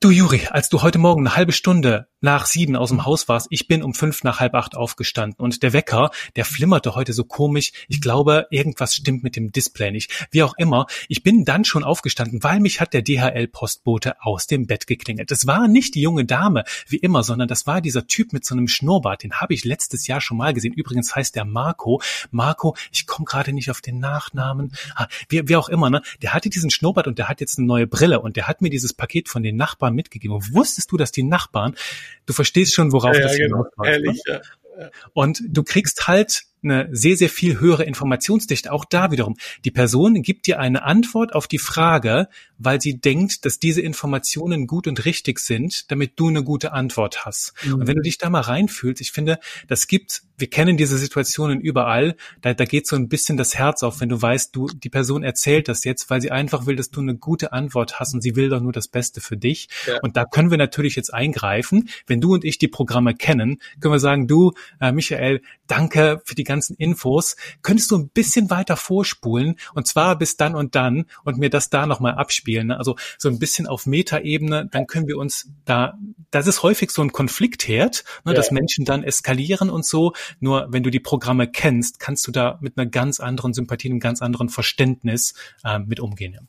Du 0.00 0.10
Juri, 0.10 0.46
als 0.50 0.68
du 0.68 0.82
heute 0.82 0.98
Morgen 0.98 1.26
eine 1.26 1.34
halbe 1.34 1.52
Stunde 1.52 2.08
nach 2.26 2.46
sieben 2.46 2.74
aus 2.74 2.88
dem 2.88 3.04
Haus 3.04 3.28
warst, 3.28 3.46
ich 3.50 3.68
bin 3.68 3.84
um 3.84 3.94
fünf 3.94 4.24
nach 4.24 4.40
halb 4.40 4.56
acht 4.56 4.76
aufgestanden 4.76 5.38
und 5.38 5.62
der 5.62 5.72
Wecker, 5.72 6.10
der 6.34 6.44
flimmerte 6.44 6.96
heute 6.96 7.12
so 7.12 7.22
komisch. 7.22 7.70
Ich 7.86 8.00
glaube, 8.00 8.48
irgendwas 8.50 8.96
stimmt 8.96 9.22
mit 9.22 9.36
dem 9.36 9.52
Display 9.52 9.92
nicht. 9.92 10.26
Wie 10.32 10.42
auch 10.42 10.54
immer, 10.58 10.86
ich 11.08 11.22
bin 11.22 11.44
dann 11.44 11.64
schon 11.64 11.84
aufgestanden, 11.84 12.42
weil 12.42 12.58
mich 12.58 12.80
hat 12.80 12.94
der 12.94 13.02
DHL-Postbote 13.02 14.16
aus 14.20 14.48
dem 14.48 14.66
Bett 14.66 14.88
geklingelt. 14.88 15.30
Es 15.30 15.46
war 15.46 15.68
nicht 15.68 15.94
die 15.94 16.00
junge 16.00 16.24
Dame, 16.24 16.64
wie 16.88 16.96
immer, 16.96 17.22
sondern 17.22 17.46
das 17.46 17.68
war 17.68 17.80
dieser 17.80 18.08
Typ 18.08 18.32
mit 18.32 18.44
so 18.44 18.56
einem 18.56 18.66
Schnurrbart. 18.66 19.22
Den 19.22 19.34
habe 19.34 19.54
ich 19.54 19.64
letztes 19.64 20.08
Jahr 20.08 20.20
schon 20.20 20.36
mal 20.36 20.52
gesehen. 20.52 20.72
Übrigens 20.72 21.14
heißt 21.14 21.36
der 21.36 21.44
Marco. 21.44 22.02
Marco, 22.32 22.74
ich 22.90 23.06
komme 23.06 23.26
gerade 23.26 23.52
nicht 23.52 23.70
auf 23.70 23.80
den 23.80 24.00
Nachnamen. 24.00 24.72
Ah, 24.96 25.06
wie, 25.28 25.48
wie 25.48 25.54
auch 25.54 25.68
immer, 25.68 25.90
ne? 25.90 26.02
Der 26.22 26.34
hatte 26.34 26.50
diesen 26.50 26.70
Schnurrbart 26.70 27.06
und 27.06 27.18
der 27.18 27.28
hat 27.28 27.40
jetzt 27.40 27.56
eine 27.56 27.68
neue 27.68 27.86
Brille 27.86 28.18
und 28.18 28.34
der 28.34 28.48
hat 28.48 28.62
mir 28.62 28.70
dieses 28.70 28.94
Paket 28.94 29.28
von 29.28 29.44
den 29.44 29.54
Nachbarn 29.54 29.94
mitgegeben. 29.94 30.34
Und 30.34 30.52
wusstest 30.52 30.90
du, 30.90 30.96
dass 30.96 31.12
die 31.12 31.22
Nachbarn, 31.22 31.76
du 32.24 32.32
verstehst 32.32 32.74
schon, 32.74 32.92
worauf 32.92 33.14
ja, 33.14 33.22
das 33.22 33.36
ja, 33.38 33.46
genau. 33.46 33.66
Ehrlich, 33.84 34.22
ne? 34.26 34.34
ja. 34.34 34.40
Und 35.12 35.42
du 35.48 35.62
kriegst 35.62 36.06
halt 36.06 36.42
eine 36.62 36.88
sehr, 36.90 37.16
sehr 37.16 37.28
viel 37.28 37.60
höhere 37.60 37.84
Informationsdichte. 37.84 38.72
Auch 38.72 38.84
da 38.84 39.10
wiederum. 39.10 39.36
Die 39.64 39.70
Person 39.70 40.22
gibt 40.22 40.46
dir 40.46 40.58
eine 40.58 40.82
Antwort 40.82 41.34
auf 41.34 41.46
die 41.46 41.58
Frage, 41.58 42.28
weil 42.58 42.80
sie 42.80 42.98
denkt, 43.00 43.44
dass 43.44 43.58
diese 43.58 43.80
Informationen 43.80 44.66
gut 44.66 44.86
und 44.86 45.04
richtig 45.04 45.38
sind, 45.38 45.90
damit 45.90 46.18
du 46.18 46.28
eine 46.28 46.42
gute 46.42 46.72
Antwort 46.72 47.24
hast. 47.24 47.52
Mhm. 47.64 47.74
Und 47.74 47.86
wenn 47.86 47.96
du 47.96 48.02
dich 48.02 48.18
da 48.18 48.30
mal 48.30 48.40
reinfühlst, 48.40 49.00
ich 49.00 49.12
finde, 49.12 49.38
das 49.68 49.86
gibt 49.86 50.22
wir 50.38 50.48
kennen 50.48 50.76
diese 50.76 50.98
Situationen 50.98 51.60
überall. 51.60 52.16
Da, 52.40 52.54
da 52.54 52.64
geht 52.64 52.86
so 52.86 52.96
ein 52.96 53.08
bisschen 53.08 53.36
das 53.36 53.54
Herz 53.54 53.82
auf, 53.82 54.00
wenn 54.00 54.08
du 54.08 54.20
weißt, 54.20 54.54
du, 54.54 54.68
die 54.68 54.90
Person 54.90 55.22
erzählt 55.22 55.68
das 55.68 55.84
jetzt, 55.84 56.10
weil 56.10 56.20
sie 56.20 56.30
einfach 56.30 56.66
will, 56.66 56.76
dass 56.76 56.90
du 56.90 57.00
eine 57.00 57.16
gute 57.16 57.52
Antwort 57.52 57.98
hast 58.00 58.14
und 58.14 58.22
sie 58.22 58.36
will 58.36 58.48
doch 58.48 58.60
nur 58.60 58.72
das 58.72 58.88
Beste 58.88 59.20
für 59.20 59.36
dich. 59.36 59.68
Ja. 59.86 59.98
Und 60.02 60.16
da 60.16 60.24
können 60.24 60.50
wir 60.50 60.58
natürlich 60.58 60.96
jetzt 60.96 61.12
eingreifen. 61.12 61.88
Wenn 62.06 62.20
du 62.20 62.34
und 62.34 62.44
ich 62.44 62.58
die 62.58 62.68
Programme 62.68 63.14
kennen, 63.14 63.58
können 63.80 63.94
wir 63.94 64.00
sagen, 64.00 64.26
du, 64.26 64.52
äh, 64.80 64.92
Michael, 64.92 65.42
danke 65.66 66.20
für 66.24 66.34
die 66.34 66.44
ganzen 66.44 66.76
Infos. 66.76 67.36
Könntest 67.62 67.90
du 67.90 67.96
ein 67.96 68.08
bisschen 68.08 68.50
weiter 68.50 68.76
vorspulen 68.76 69.56
und 69.74 69.86
zwar 69.86 70.16
bis 70.18 70.36
dann 70.36 70.54
und 70.54 70.74
dann 70.74 71.06
und 71.24 71.38
mir 71.38 71.50
das 71.50 71.70
da 71.70 71.86
nochmal 71.86 72.14
abspielen. 72.14 72.68
Ne? 72.68 72.78
Also 72.78 72.96
so 73.18 73.28
ein 73.28 73.38
bisschen 73.38 73.66
auf 73.66 73.86
Metaebene, 73.86 74.68
dann 74.70 74.86
können 74.86 75.08
wir 75.08 75.18
uns 75.18 75.48
da, 75.64 75.98
das 76.30 76.46
ist 76.46 76.62
häufig 76.62 76.90
so 76.90 77.02
ein 77.02 77.12
Konfliktherd, 77.12 78.04
ne, 78.24 78.32
ja. 78.32 78.36
dass 78.36 78.50
Menschen 78.50 78.84
dann 78.84 79.02
eskalieren 79.02 79.70
und 79.70 79.84
so. 79.84 80.12
Nur 80.40 80.68
wenn 80.70 80.82
du 80.82 80.90
die 80.90 81.00
Programme 81.00 81.48
kennst, 81.48 82.00
kannst 82.00 82.26
du 82.26 82.32
da 82.32 82.58
mit 82.60 82.78
einer 82.78 82.88
ganz 82.88 83.20
anderen 83.20 83.54
Sympathie, 83.54 83.90
einem 83.90 84.00
ganz 84.00 84.22
anderen 84.22 84.48
Verständnis 84.48 85.34
äh, 85.64 85.78
mit 85.78 86.00
umgehen. 86.00 86.34
Ja. 86.34 86.40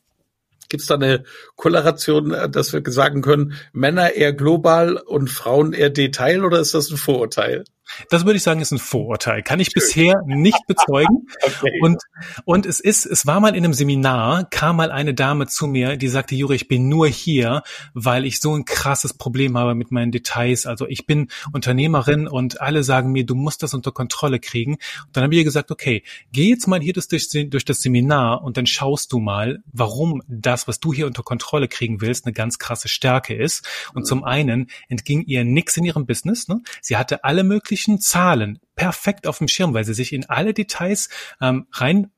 Gibt 0.70 0.82
es 0.82 0.88
da 0.88 0.96
eine 0.96 1.24
Korrelation, 1.56 2.32
äh, 2.32 2.50
dass 2.50 2.74
wir 2.74 2.82
sagen 2.88 3.22
können, 3.22 3.54
Männer 3.74 4.14
eher 4.14 4.34
global 4.34 4.98
und 4.98 5.30
Frauen 5.30 5.74
eher 5.74 5.90
Detail 5.90 6.44
oder 6.44 6.60
ist 6.60 6.74
das 6.74 6.90
ein 6.90 6.98
Vorurteil? 6.98 7.64
Das 8.10 8.26
würde 8.26 8.38
ich 8.38 8.44
sagen, 8.44 8.62
ist 8.62 8.72
ein 8.72 8.80
Vorurteil. 8.80 9.44
Kann 9.44 9.60
ich 9.60 9.68
Schön. 9.68 9.74
bisher 9.76 10.22
nicht 10.26 10.66
bezeugen. 10.68 11.28
okay. 11.44 11.80
Und, 11.82 12.02
und 12.46 12.66
es 12.66 12.80
ist, 12.80 13.06
es 13.06 13.26
war 13.26 13.40
mal 13.40 13.56
in 13.56 13.64
einem 13.64 13.74
Seminar, 13.74 14.46
kam 14.50 14.78
mal 14.78 14.92
eine 14.92 15.14
Dame 15.14 15.48
zu 15.48 15.68
mir, 15.68 15.98
die 15.98 16.08
sagte, 16.08 16.36
Juri, 16.36 16.56
ich 16.56 16.68
bin 16.68 16.90
nur 16.90 17.08
hier, 17.08 17.64
weil 17.94 18.26
ich 18.26 18.40
so 18.40 18.56
ein 18.56 18.66
krasses 18.66 19.14
Problem 19.14 19.58
habe 19.58 19.76
mit 19.76 19.92
meinen 19.92 20.12
Details. 20.12 20.66
Also 20.66 20.88
ich 20.88 21.06
bin 21.06 21.30
Unternehmerin 21.54 22.28
und 22.28 22.62
alle 22.62 22.84
sagen 22.84 23.12
mir, 23.12 23.26
du 23.26 23.36
musst 23.36 23.64
das 23.64 23.74
unter 23.74 23.92
Kontrolle 23.92 24.40
kriegen. 24.40 24.74
Und 24.74 25.16
dann 25.16 25.24
habe 25.24 25.34
ich 25.34 25.40
ihr 25.40 25.44
gesagt, 25.44 25.72
okay, 25.72 26.04
geh 26.32 26.50
jetzt 26.50 26.68
mal 26.68 26.82
hier 26.82 26.94
durch, 26.94 27.08
durch 27.50 27.66
das 27.66 27.82
Seminar 27.82 28.44
und 28.44 28.58
dann 28.58 28.66
schaust 28.66 29.12
du 29.12 29.20
mal, 29.20 29.64
warum 29.72 30.22
das, 30.28 30.68
was 30.68 30.80
du 30.80 30.94
hier 30.94 31.08
unter 31.08 31.24
Kontrolle 31.24 31.68
kriegen 31.68 32.02
willst, 32.02 32.26
eine 32.26 32.34
ganz 32.34 32.60
krasse 32.60 32.88
Stärke 32.88 33.34
ist. 33.36 33.68
Und 33.94 34.06
zum 34.06 34.24
einen 34.24 34.68
entging 34.90 35.24
ihr 35.26 35.44
nix 35.44 35.78
in 35.78 35.86
ihrem 35.86 36.06
Business. 36.06 36.48
Ne? 36.48 36.62
Sie 36.82 36.98
hatte 36.98 37.24
alle 37.24 37.44
möglichen 37.44 37.77
möglichen 37.78 38.00
Zahlen 38.00 38.60
perfekt 38.76 39.28
auf 39.28 39.38
dem 39.38 39.48
Schirm, 39.48 39.74
weil 39.76 39.86
sie 39.86 39.94
sich 39.94 40.12
in 40.12 40.28
alle 40.28 40.54
Details 40.54 41.10
ähm, 41.40 41.68
rein 41.72 42.12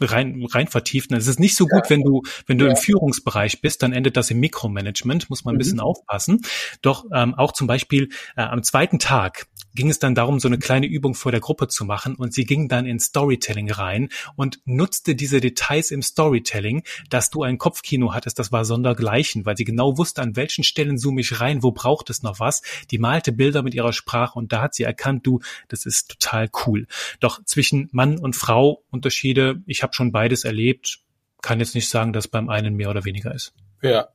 rein, 0.00 0.44
rein 0.50 0.68
vertieft. 0.68 1.12
Es 1.12 1.26
ist 1.26 1.40
nicht 1.40 1.56
so 1.56 1.66
gut, 1.66 1.84
ja. 1.84 1.90
wenn 1.90 2.02
du, 2.02 2.22
wenn 2.46 2.58
du 2.58 2.64
ja. 2.64 2.72
im 2.72 2.76
Führungsbereich 2.76 3.60
bist, 3.60 3.82
dann 3.82 3.92
endet 3.92 4.16
das 4.16 4.30
im 4.30 4.40
Mikromanagement, 4.40 5.30
muss 5.30 5.44
man 5.44 5.54
ein 5.54 5.56
mhm. 5.56 5.58
bisschen 5.58 5.80
aufpassen. 5.80 6.42
Doch 6.82 7.04
ähm, 7.12 7.34
auch 7.34 7.52
zum 7.52 7.66
Beispiel 7.66 8.08
äh, 8.36 8.42
am 8.42 8.62
zweiten 8.62 8.98
Tag 8.98 9.46
ging 9.74 9.90
es 9.90 9.98
dann 9.98 10.14
darum, 10.14 10.38
so 10.38 10.48
eine 10.48 10.58
kleine 10.58 10.86
Übung 10.86 11.14
vor 11.14 11.32
der 11.32 11.40
Gruppe 11.40 11.68
zu 11.68 11.84
machen 11.84 12.14
und 12.14 12.32
sie 12.32 12.44
ging 12.44 12.68
dann 12.68 12.86
in 12.86 13.00
Storytelling 13.00 13.70
rein 13.70 14.08
und 14.36 14.60
nutzte 14.64 15.14
diese 15.14 15.40
Details 15.40 15.90
im 15.90 16.02
Storytelling, 16.02 16.84
dass 17.10 17.30
du 17.30 17.42
ein 17.42 17.58
Kopfkino 17.58 18.14
hattest, 18.14 18.38
das 18.38 18.52
war 18.52 18.64
sondergleichen, 18.64 19.44
weil 19.44 19.56
sie 19.56 19.64
genau 19.64 19.98
wusste, 19.98 20.22
an 20.22 20.36
welchen 20.36 20.64
Stellen 20.64 20.96
zoome 20.96 21.20
ich 21.20 21.40
rein, 21.40 21.62
wo 21.62 21.72
braucht 21.72 22.08
es 22.10 22.22
noch 22.22 22.38
was. 22.40 22.62
Die 22.90 22.98
malte 22.98 23.32
Bilder 23.32 23.62
mit 23.62 23.74
ihrer 23.74 23.92
Sprache 23.92 24.38
und 24.38 24.52
da 24.52 24.62
hat 24.62 24.74
sie 24.74 24.84
erkannt, 24.84 25.26
du, 25.26 25.40
das 25.68 25.86
ist 25.86 26.10
total 26.10 26.48
cool. 26.66 26.86
Doch 27.20 27.44
zwischen 27.44 27.88
Mann 27.92 28.18
und 28.18 28.36
Frau 28.36 28.84
Unterschiede, 28.90 29.62
ich 29.66 29.82
habe 29.84 29.94
schon 29.94 30.10
beides 30.10 30.42
erlebt, 30.42 30.98
kann 31.40 31.60
jetzt 31.60 31.76
nicht 31.76 31.88
sagen, 31.88 32.12
dass 32.12 32.26
beim 32.26 32.48
einen 32.48 32.74
mehr 32.74 32.90
oder 32.90 33.04
weniger 33.04 33.32
ist. 33.32 33.52
Ja. 33.82 34.08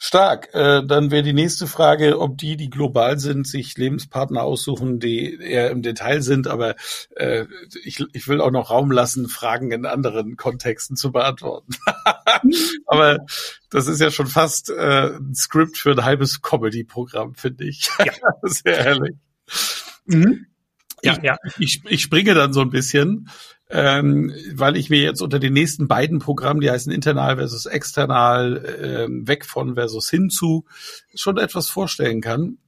Stark. 0.00 0.54
Äh, 0.54 0.84
dann 0.86 1.10
wäre 1.10 1.24
die 1.24 1.32
nächste 1.32 1.66
Frage, 1.66 2.20
ob 2.20 2.38
die, 2.38 2.56
die 2.56 2.70
global 2.70 3.18
sind, 3.18 3.48
sich 3.48 3.76
Lebenspartner 3.76 4.44
aussuchen, 4.44 5.00
die 5.00 5.34
eher 5.34 5.70
im 5.70 5.82
Detail 5.82 6.22
sind. 6.22 6.46
Aber 6.46 6.76
äh, 7.16 7.46
ich, 7.82 8.04
ich 8.12 8.28
will 8.28 8.40
auch 8.40 8.52
noch 8.52 8.70
Raum 8.70 8.92
lassen, 8.92 9.28
Fragen 9.28 9.72
in 9.72 9.86
anderen 9.86 10.36
Kontexten 10.36 10.96
zu 10.96 11.10
beantworten. 11.10 11.74
aber 12.86 13.18
das 13.70 13.88
ist 13.88 14.00
ja 14.00 14.12
schon 14.12 14.28
fast 14.28 14.70
äh, 14.70 15.16
ein 15.16 15.34
Skript 15.34 15.76
für 15.76 15.90
ein 15.90 16.04
halbes 16.04 16.42
Comedy-Programm, 16.42 17.34
finde 17.34 17.64
ich. 17.64 17.90
Ja. 17.98 18.12
Sehr 18.42 18.84
herrlich. 18.84 19.16
Mhm. 20.06 20.46
Ja, 21.02 21.12
ich, 21.12 21.22
ja. 21.22 21.36
Ich, 21.58 21.82
ich 21.88 22.02
springe 22.02 22.34
dann 22.34 22.52
so 22.52 22.60
ein 22.60 22.70
bisschen 22.70 23.28
ähm, 23.70 24.32
weil 24.54 24.76
ich 24.76 24.88
mir 24.88 25.00
jetzt 25.00 25.20
unter 25.20 25.38
den 25.38 25.52
nächsten 25.52 25.88
beiden 25.88 26.20
Programmen, 26.20 26.60
die 26.60 26.70
heißen 26.70 26.92
internal 26.92 27.36
versus 27.36 27.66
external, 27.66 28.64
ähm, 28.82 29.28
weg 29.28 29.44
von 29.44 29.74
versus 29.74 30.08
hinzu, 30.08 30.64
schon 31.14 31.36
etwas 31.36 31.68
vorstellen 31.68 32.20
kann. 32.20 32.58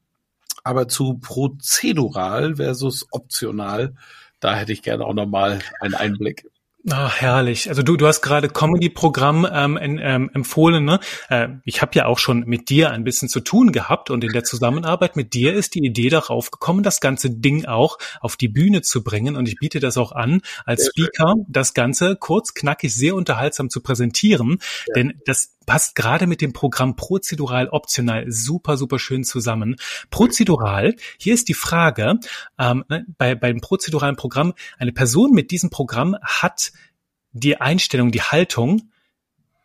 Aber 0.63 0.89
zu 0.89 1.15
prozedural 1.15 2.57
versus 2.57 3.07
optional, 3.13 3.95
da 4.41 4.55
hätte 4.55 4.73
ich 4.73 4.83
gerne 4.83 5.07
auch 5.07 5.15
nochmal 5.15 5.61
einen 5.81 5.95
Einblick. 5.95 6.51
Ah, 6.89 7.11
herrlich. 7.13 7.69
Also 7.69 7.83
du, 7.83 7.97
du 7.97 8.07
hast 8.07 8.23
gerade 8.23 8.49
Comedy-Programm 8.49 9.47
ähm, 9.53 9.79
ähm, 9.81 10.31
empfohlen. 10.33 10.85
Ne? 10.85 10.99
Äh, 11.29 11.49
ich 11.65 11.83
habe 11.83 11.93
ja 11.95 12.07
auch 12.07 12.19
schon 12.19 12.45
mit 12.47 12.71
dir 12.71 12.91
ein 12.91 13.05
bisschen 13.05 13.29
zu 13.29 13.41
tun 13.41 13.71
gehabt 13.71 14.09
und 14.09 14.25
in 14.25 14.33
der 14.33 14.45
Zusammenarbeit 14.45 15.15
mit 15.15 15.35
dir 15.35 15.53
ist 15.53 15.75
die 15.75 15.85
Idee 15.85 16.09
darauf 16.09 16.51
gekommen, 16.51 16.83
das 16.83 17.01
ganze 17.01 17.29
Ding 17.29 17.67
auch 17.67 17.99
auf 18.21 18.37
die 18.37 18.49
Bühne 18.49 18.81
zu 18.81 19.05
bringen. 19.05 19.37
Und 19.37 19.47
ich 19.47 19.57
biete 19.57 19.79
das 19.79 19.99
auch 19.99 20.13
an, 20.13 20.41
als 20.65 20.87
Speaker 20.87 21.35
das 21.49 21.75
Ganze 21.75 22.17
kurz, 22.17 22.55
knackig, 22.55 22.95
sehr 22.95 23.15
unterhaltsam 23.15 23.69
zu 23.69 23.83
präsentieren. 23.83 24.59
Ja. 24.87 24.95
Denn 24.95 25.21
das 25.27 25.57
passt 25.71 25.95
gerade 25.95 26.27
mit 26.27 26.41
dem 26.41 26.53
Programm 26.53 26.97
Prozedural 26.97 27.69
optional 27.69 28.25
super, 28.27 28.77
super 28.77 28.99
schön 28.99 29.23
zusammen. 29.23 29.77
Prozedural, 30.11 30.97
hier 31.17 31.33
ist 31.33 31.49
die 31.49 31.55
Frage, 31.55 32.19
ähm, 32.59 32.85
ne, 32.89 33.07
bei, 33.19 33.37
beim 33.37 33.61
prozeduralen 33.61 34.17
Programm, 34.17 34.55
eine 34.79 34.91
Person 34.91 35.31
mit 35.31 35.53
diesem 35.53 35.71
Programm 35.71 36.17
hat 36.25 36.73
die 37.31 37.61
Einstellung, 37.61 38.11
die 38.11 38.21
Haltung, 38.21 38.91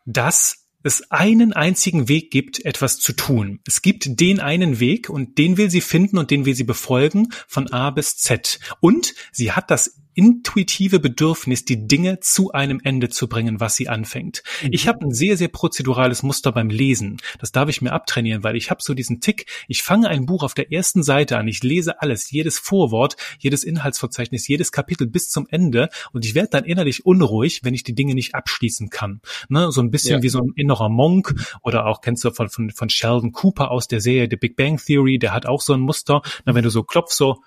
dass 0.06 0.68
es 0.84 1.10
einen 1.10 1.54
einzigen 1.54 2.08
Weg 2.08 2.30
gibt, 2.30 2.64
etwas 2.64 3.00
zu 3.00 3.14
tun. 3.14 3.60
Es 3.66 3.82
gibt 3.82 4.20
den 4.20 4.40
einen 4.40 4.80
Weg 4.80 5.10
und 5.10 5.40
den 5.40 5.58
will 5.58 5.72
sie 5.72 5.82
finden 5.82 6.20
und 6.20 6.30
den 6.30 6.46
will 6.46 6.54
sie 6.54 6.66
befolgen 6.66 7.30
von 7.48 7.74
A 7.74 7.90
bis 7.90 8.16
Z. 8.16 8.60
Und 8.80 9.16
sie 9.32 9.54
hat 9.54 9.72
das 9.72 9.98
intuitive 10.16 11.00
Bedürfnis, 11.00 11.66
die 11.66 11.88
Dinge 11.88 12.20
zu 12.20 12.52
einem 12.52 12.80
Ende 12.84 13.10
zu 13.10 13.28
bringen, 13.28 13.60
was 13.60 13.76
sie 13.76 13.90
anfängt. 13.90 14.44
Mhm. 14.64 14.70
Ich 14.72 14.88
habe 14.88 15.06
ein 15.06 15.12
sehr, 15.12 15.38
sehr 15.38 15.50
prozedurales 15.50 16.24
Muster 16.24 16.52
beim 16.52 16.70
Lesen. 16.70 17.18
Das 17.40 17.52
darf 17.52 17.70
ich 17.70 17.82
mir 17.82 17.92
abtrainieren, 17.92 18.44
weil 18.44 18.56
ich 18.56 18.72
habe 18.72 18.82
so 18.82 18.94
diesen 18.94 19.20
Tick, 19.20 19.46
ich 19.68 19.84
fange 19.84 20.08
ein 20.08 20.26
Buch 20.26 20.44
auf 20.44 20.54
der 20.54 20.72
ersten 20.72 21.04
Seite 21.04 21.38
an, 21.38 21.48
ich 21.48 21.62
lese 21.64 22.02
alles, 22.02 22.32
jedes 22.32 22.58
Vorwort, 22.58 23.18
jedes 23.40 23.64
Inhaltsverzeichnis, 23.64 24.48
jedes 24.48 24.72
Kapitel 24.72 25.08
bis 25.08 25.30
zum 25.30 25.48
Ende 25.50 25.90
und 26.14 26.26
ich 26.26 26.34
werde 26.34 26.50
dann 26.50 26.64
innerlich 26.64 27.06
unruhig, 27.06 27.62
wenn 27.64 27.74
ich 27.74 27.84
die 27.84 27.96
Dinge 27.96 28.16
nicht 28.16 28.36
abschließen 28.36 28.90
kann. 28.90 29.22
Ne? 29.50 29.72
So 29.72 29.82
ein 29.82 29.92
bisschen 29.92 30.18
ja. 30.18 30.24
wie 30.24 30.30
so 30.30 30.40
ein 30.40 30.54
innerer 30.56 30.90
Monk 30.90 31.36
oder 31.62 31.86
auch 31.86 32.02
kennst 32.02 32.24
du 32.24 32.32
von, 32.32 32.50
von, 32.50 32.72
von 32.72 32.90
Sheldon 32.90 33.34
Cooper 33.34 33.70
aus 33.72 33.88
der 33.88 34.00
Serie 34.00 34.28
The 34.30 34.38
Big 34.38 34.56
Bang 34.56 34.78
Theory, 34.78 35.20
der 35.20 35.34
hat 35.34 35.46
auch 35.46 35.62
so 35.62 35.74
ein 35.74 35.82
Muster. 35.82 36.22
Na, 36.46 36.56
wenn 36.56 36.64
du 36.64 36.70
so 36.70 36.84
klopfst, 36.84 37.18
so 37.18 37.42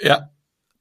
ja, 0.00 0.28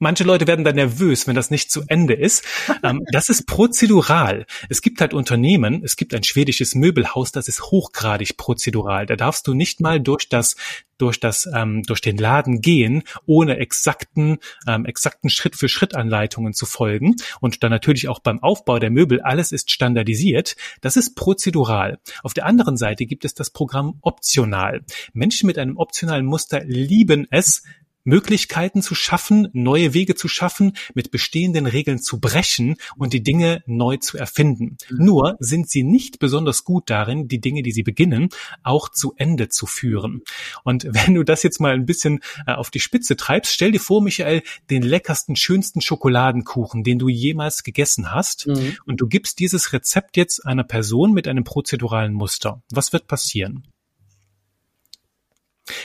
Manche 0.03 0.25
Leute 0.25 0.47
werden 0.47 0.65
dann 0.65 0.75
nervös, 0.75 1.27
wenn 1.27 1.35
das 1.35 1.49
nicht 1.49 1.71
zu 1.71 1.83
Ende 1.87 2.13
ist. 2.13 2.43
Ähm, 2.83 3.05
das 3.13 3.29
ist 3.29 3.47
prozedural. 3.47 4.45
Es 4.67 4.81
gibt 4.81 4.99
halt 4.99 5.13
Unternehmen, 5.13 5.81
es 5.81 5.95
gibt 5.95 6.13
ein 6.13 6.23
schwedisches 6.23 6.75
Möbelhaus, 6.75 7.31
das 7.31 7.47
ist 7.47 7.71
hochgradig 7.71 8.35
prozedural. 8.35 9.05
Da 9.05 9.15
darfst 9.15 9.47
du 9.47 9.53
nicht 9.53 9.79
mal 9.79 10.01
durch 10.01 10.27
das 10.27 10.57
durch 10.97 11.19
das 11.21 11.49
ähm, 11.53 11.83
durch 11.83 12.01
den 12.01 12.17
Laden 12.17 12.59
gehen, 12.59 13.03
ohne 13.25 13.57
exakten 13.57 14.39
ähm, 14.67 14.85
exakten 14.85 15.29
Schritt 15.29 15.55
für 15.55 15.69
Schritt 15.69 15.95
Anleitungen 15.95 16.53
zu 16.53 16.65
folgen 16.65 17.15
und 17.39 17.63
dann 17.63 17.71
natürlich 17.71 18.09
auch 18.09 18.19
beim 18.19 18.43
Aufbau 18.43 18.79
der 18.79 18.91
Möbel 18.91 19.21
alles 19.21 19.53
ist 19.53 19.71
standardisiert. 19.71 20.57
Das 20.81 20.97
ist 20.97 21.15
prozedural. 21.15 21.99
Auf 22.23 22.33
der 22.33 22.45
anderen 22.45 22.75
Seite 22.75 23.05
gibt 23.05 23.23
es 23.23 23.33
das 23.33 23.51
Programm 23.51 23.99
optional. 24.01 24.83
Menschen 25.13 25.47
mit 25.47 25.57
einem 25.57 25.77
optionalen 25.77 26.25
Muster 26.25 26.61
lieben 26.65 27.25
es, 27.31 27.63
Möglichkeiten 28.03 28.81
zu 28.81 28.95
schaffen, 28.95 29.47
neue 29.53 29.93
Wege 29.93 30.15
zu 30.15 30.27
schaffen, 30.27 30.73
mit 30.93 31.11
bestehenden 31.11 31.65
Regeln 31.65 31.99
zu 31.99 32.19
brechen 32.19 32.75
und 32.97 33.13
die 33.13 33.23
Dinge 33.23 33.63
neu 33.65 33.97
zu 33.97 34.17
erfinden. 34.17 34.77
Mhm. 34.89 35.05
Nur 35.05 35.35
sind 35.39 35.69
sie 35.69 35.83
nicht 35.83 36.19
besonders 36.19 36.63
gut 36.63 36.89
darin, 36.89 37.27
die 37.27 37.39
Dinge, 37.39 37.63
die 37.63 37.71
sie 37.71 37.83
beginnen, 37.83 38.29
auch 38.63 38.89
zu 38.89 39.13
Ende 39.15 39.49
zu 39.49 39.65
führen. 39.65 40.21
Und 40.63 40.85
wenn 40.89 41.13
du 41.13 41.23
das 41.23 41.43
jetzt 41.43 41.59
mal 41.59 41.73
ein 41.73 41.85
bisschen 41.85 42.19
äh, 42.45 42.53
auf 42.53 42.69
die 42.69 42.79
Spitze 42.79 43.15
treibst, 43.15 43.53
stell 43.53 43.71
dir 43.71 43.79
vor, 43.79 44.01
Michael, 44.01 44.43
den 44.69 44.83
leckersten, 44.83 45.35
schönsten 45.35 45.81
Schokoladenkuchen, 45.81 46.83
den 46.83 46.99
du 46.99 47.09
jemals 47.09 47.63
gegessen 47.63 48.11
hast, 48.11 48.47
mhm. 48.47 48.77
und 48.85 49.01
du 49.01 49.07
gibst 49.07 49.39
dieses 49.39 49.73
Rezept 49.73 50.17
jetzt 50.17 50.45
einer 50.45 50.63
Person 50.63 51.13
mit 51.13 51.27
einem 51.27 51.43
prozeduralen 51.43 52.13
Muster. 52.13 52.61
Was 52.71 52.93
wird 52.93 53.07
passieren? 53.07 53.67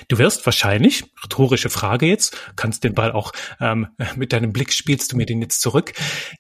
Du 0.08 0.18
wirst 0.18 0.44
wahrscheinlich, 0.44 1.04
rhetorische 1.22 1.70
Frage 1.70 2.06
jetzt, 2.06 2.36
kannst 2.56 2.84
den 2.84 2.94
Ball 2.94 3.12
auch 3.12 3.32
ähm, 3.60 3.88
mit 4.16 4.32
deinem 4.32 4.52
Blick 4.52 4.72
spielst 4.72 5.12
du 5.12 5.16
mir 5.16 5.26
den 5.26 5.40
jetzt 5.40 5.60
zurück. 5.60 5.92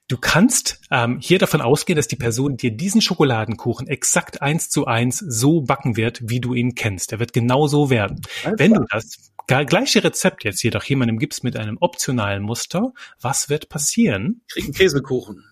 Du 0.08 0.16
kannst 0.16 0.80
ähm, 0.90 1.18
hier 1.20 1.38
davon 1.38 1.60
ausgehen, 1.60 1.96
dass 1.96 2.08
die 2.08 2.16
Person 2.16 2.56
dir 2.56 2.72
diesen 2.72 3.00
Schokoladenkuchen 3.00 3.86
exakt 3.86 4.42
eins 4.42 4.70
zu 4.70 4.86
eins 4.86 5.18
so 5.18 5.60
backen 5.60 5.96
wird, 5.96 6.20
wie 6.22 6.40
du 6.40 6.54
ihn 6.54 6.74
kennst. 6.74 7.12
Er 7.12 7.20
wird 7.20 7.32
genau 7.32 7.68
so 7.68 7.90
werden. 7.90 8.20
Alles 8.44 8.58
Wenn 8.58 8.74
du 8.74 8.84
das 8.90 9.32
gleiche 9.46 10.04
Rezept 10.04 10.44
jetzt 10.44 10.62
jedoch 10.62 10.84
jemandem 10.84 11.18
gibst 11.18 11.44
mit 11.44 11.56
einem 11.56 11.78
optionalen 11.80 12.42
Muster, 12.42 12.92
was 13.20 13.48
wird 13.48 13.68
passieren? 13.68 14.42
Krieg 14.48 14.64
einen 14.64 14.74
Käsekuchen. 14.74 15.44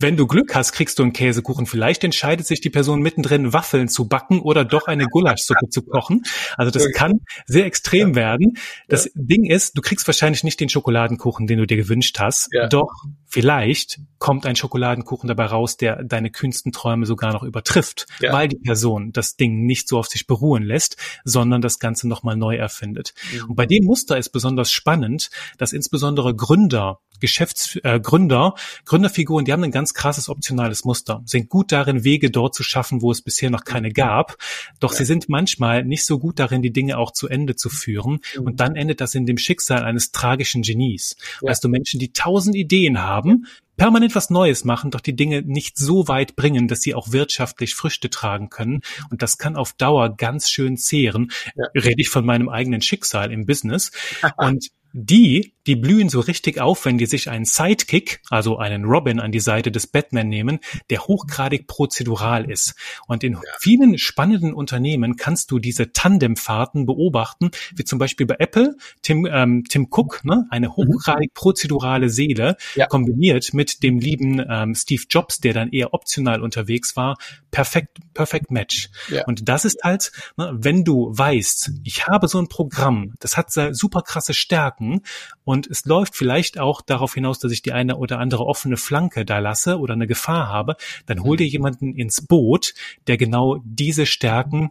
Wenn 0.00 0.16
du 0.16 0.26
Glück 0.26 0.54
hast, 0.54 0.72
kriegst 0.72 0.98
du 0.98 1.02
einen 1.02 1.12
Käsekuchen. 1.12 1.66
Vielleicht 1.66 2.02
entscheidet 2.02 2.46
sich 2.46 2.60
die 2.60 2.70
Person 2.70 3.00
mittendrin, 3.00 3.52
Waffeln 3.52 3.88
zu 3.88 4.08
backen 4.08 4.40
oder 4.40 4.64
doch 4.64 4.86
eine 4.86 5.06
Gulaschsuppe 5.06 5.68
zu 5.70 5.82
kochen. 5.82 6.22
Also 6.56 6.70
das 6.70 6.90
kann 6.92 7.20
sehr 7.46 7.64
extrem 7.64 8.10
ja. 8.10 8.14
werden. 8.16 8.58
Das 8.88 9.04
ja. 9.04 9.10
Ding 9.14 9.44
ist, 9.44 9.76
du 9.78 9.82
kriegst 9.82 10.06
wahrscheinlich 10.06 10.42
nicht 10.42 10.58
den 10.58 10.68
Schokoladenkuchen, 10.68 11.46
den 11.46 11.58
du 11.58 11.66
dir 11.66 11.76
gewünscht 11.76 12.18
hast. 12.18 12.48
Ja. 12.52 12.66
Doch 12.68 12.90
vielleicht 13.26 14.00
kommt 14.18 14.46
ein 14.46 14.56
Schokoladenkuchen 14.56 15.28
dabei 15.28 15.46
raus, 15.46 15.76
der 15.76 16.02
deine 16.02 16.30
kühnsten 16.30 16.72
Träume 16.72 17.06
sogar 17.06 17.32
noch 17.32 17.42
übertrifft, 17.42 18.06
weil 18.20 18.48
die 18.48 18.58
Person 18.58 19.12
das 19.12 19.36
Ding 19.36 19.66
nicht 19.66 19.88
so 19.88 19.98
auf 19.98 20.06
sich 20.06 20.26
beruhen 20.26 20.64
lässt, 20.64 20.96
sondern 21.24 21.60
das 21.60 21.78
Ganze 21.78 22.08
nochmal 22.08 22.36
neu 22.36 22.56
erfindet. 22.56 23.14
Mhm. 23.32 23.50
Und 23.50 23.56
bei 23.56 23.66
dem 23.66 23.84
Muster 23.84 24.18
ist 24.18 24.30
besonders 24.30 24.72
spannend, 24.72 25.30
dass 25.58 25.72
insbesondere 25.72 26.34
Gründer 26.34 27.00
Geschäftsgründer, 27.20 28.54
äh, 28.56 28.84
Gründerfiguren, 28.84 29.44
die 29.44 29.52
haben 29.52 29.64
ein 29.64 29.70
ganz 29.70 29.94
krasses 29.94 30.28
optionales 30.28 30.84
Muster, 30.84 31.22
sind 31.24 31.48
gut 31.48 31.72
darin, 31.72 32.04
Wege 32.04 32.30
dort 32.30 32.54
zu 32.54 32.62
schaffen, 32.62 33.02
wo 33.02 33.10
es 33.10 33.22
bisher 33.22 33.50
noch 33.50 33.64
keine 33.64 33.92
gab. 33.92 34.36
Doch 34.80 34.92
ja. 34.92 34.98
sie 34.98 35.04
sind 35.04 35.28
manchmal 35.28 35.84
nicht 35.84 36.04
so 36.04 36.18
gut 36.18 36.38
darin, 36.38 36.62
die 36.62 36.72
Dinge 36.72 36.98
auch 36.98 37.12
zu 37.12 37.28
Ende 37.28 37.56
zu 37.56 37.70
führen. 37.70 38.20
Mhm. 38.36 38.42
Und 38.44 38.60
dann 38.60 38.76
endet 38.76 39.00
das 39.00 39.14
in 39.14 39.26
dem 39.26 39.38
Schicksal 39.38 39.84
eines 39.84 40.12
tragischen 40.12 40.62
Genies. 40.62 41.16
Ja. 41.40 41.50
Weißt 41.50 41.64
du, 41.64 41.68
Menschen, 41.68 42.00
die 42.00 42.12
tausend 42.12 42.56
Ideen 42.56 43.02
haben, 43.02 43.46
permanent 43.76 44.14
was 44.14 44.30
Neues 44.30 44.64
machen, 44.64 44.90
doch 44.90 45.00
die 45.00 45.16
Dinge 45.16 45.42
nicht 45.42 45.76
so 45.76 46.08
weit 46.08 46.36
bringen, 46.36 46.68
dass 46.68 46.80
sie 46.80 46.94
auch 46.94 47.12
wirtschaftlich 47.12 47.74
Früchte 47.74 48.10
tragen 48.10 48.48
können. 48.50 48.82
Und 49.10 49.22
das 49.22 49.38
kann 49.38 49.56
auf 49.56 49.72
Dauer 49.72 50.16
ganz 50.16 50.50
schön 50.50 50.76
zehren. 50.76 51.30
Ja. 51.56 51.66
Rede 51.74 52.00
ich 52.00 52.08
von 52.08 52.24
meinem 52.24 52.48
eigenen 52.48 52.82
Schicksal 52.82 53.32
im 53.32 53.46
Business. 53.46 53.90
Und 54.36 54.70
die, 54.96 55.54
die 55.66 55.74
blühen 55.74 56.08
so 56.08 56.20
richtig 56.20 56.60
auf, 56.60 56.84
wenn 56.84 56.98
die 56.98 57.06
sich 57.06 57.28
einen 57.28 57.44
Sidekick, 57.44 58.20
also 58.30 58.58
einen 58.58 58.84
Robin 58.84 59.18
an 59.18 59.32
die 59.32 59.40
Seite 59.40 59.72
des 59.72 59.88
Batman 59.88 60.28
nehmen, 60.28 60.60
der 60.88 61.00
hochgradig 61.00 61.66
prozedural 61.66 62.48
ist. 62.48 62.74
Und 63.08 63.24
in 63.24 63.32
ja. 63.32 63.40
vielen 63.58 63.98
spannenden 63.98 64.54
Unternehmen 64.54 65.16
kannst 65.16 65.50
du 65.50 65.58
diese 65.58 65.92
Tandemfahrten 65.92 66.86
beobachten, 66.86 67.50
wie 67.74 67.82
zum 67.82 67.98
Beispiel 67.98 68.26
bei 68.26 68.36
Apple, 68.38 68.76
Tim, 69.02 69.26
ähm, 69.26 69.64
Tim 69.68 69.88
Cook, 69.90 70.24
ne, 70.24 70.46
eine 70.50 70.68
mhm. 70.68 70.74
hochgradig 70.74 71.34
prozedurale 71.34 72.08
Seele, 72.08 72.56
ja. 72.76 72.86
kombiniert 72.86 73.52
mit 73.52 73.82
dem 73.82 73.98
lieben 73.98 74.44
ähm, 74.48 74.76
Steve 74.76 75.02
Jobs, 75.10 75.40
der 75.40 75.54
dann 75.54 75.70
eher 75.70 75.92
optional 75.92 76.40
unterwegs 76.40 76.94
war, 76.94 77.16
perfekt, 77.50 77.98
perfekt 78.12 78.52
Match. 78.52 78.90
Ja. 79.08 79.24
Und 79.24 79.48
das 79.48 79.64
ist 79.64 79.82
halt, 79.82 80.12
ne, 80.36 80.52
wenn 80.54 80.84
du 80.84 81.10
weißt, 81.10 81.72
ich 81.82 82.06
habe 82.06 82.28
so 82.28 82.38
ein 82.38 82.46
Programm, 82.46 83.14
das 83.18 83.36
hat 83.36 83.50
super 83.50 84.02
krasse 84.02 84.34
Stärken, 84.34 84.83
Flanken 84.84 85.02
und 85.44 85.66
es 85.66 85.84
läuft 85.84 86.16
vielleicht 86.16 86.58
auch 86.58 86.80
darauf 86.80 87.14
hinaus, 87.14 87.38
dass 87.38 87.52
ich 87.52 87.62
die 87.62 87.72
eine 87.72 87.96
oder 87.96 88.18
andere 88.18 88.44
offene 88.46 88.76
Flanke 88.76 89.24
da 89.24 89.38
lasse 89.38 89.78
oder 89.78 89.94
eine 89.94 90.06
Gefahr 90.06 90.48
habe, 90.48 90.76
dann 91.06 91.22
hol 91.22 91.36
dir 91.36 91.46
jemanden 91.46 91.94
ins 91.94 92.26
Boot, 92.26 92.74
der 93.06 93.16
genau 93.16 93.60
diese 93.64 94.06
Stärken 94.06 94.70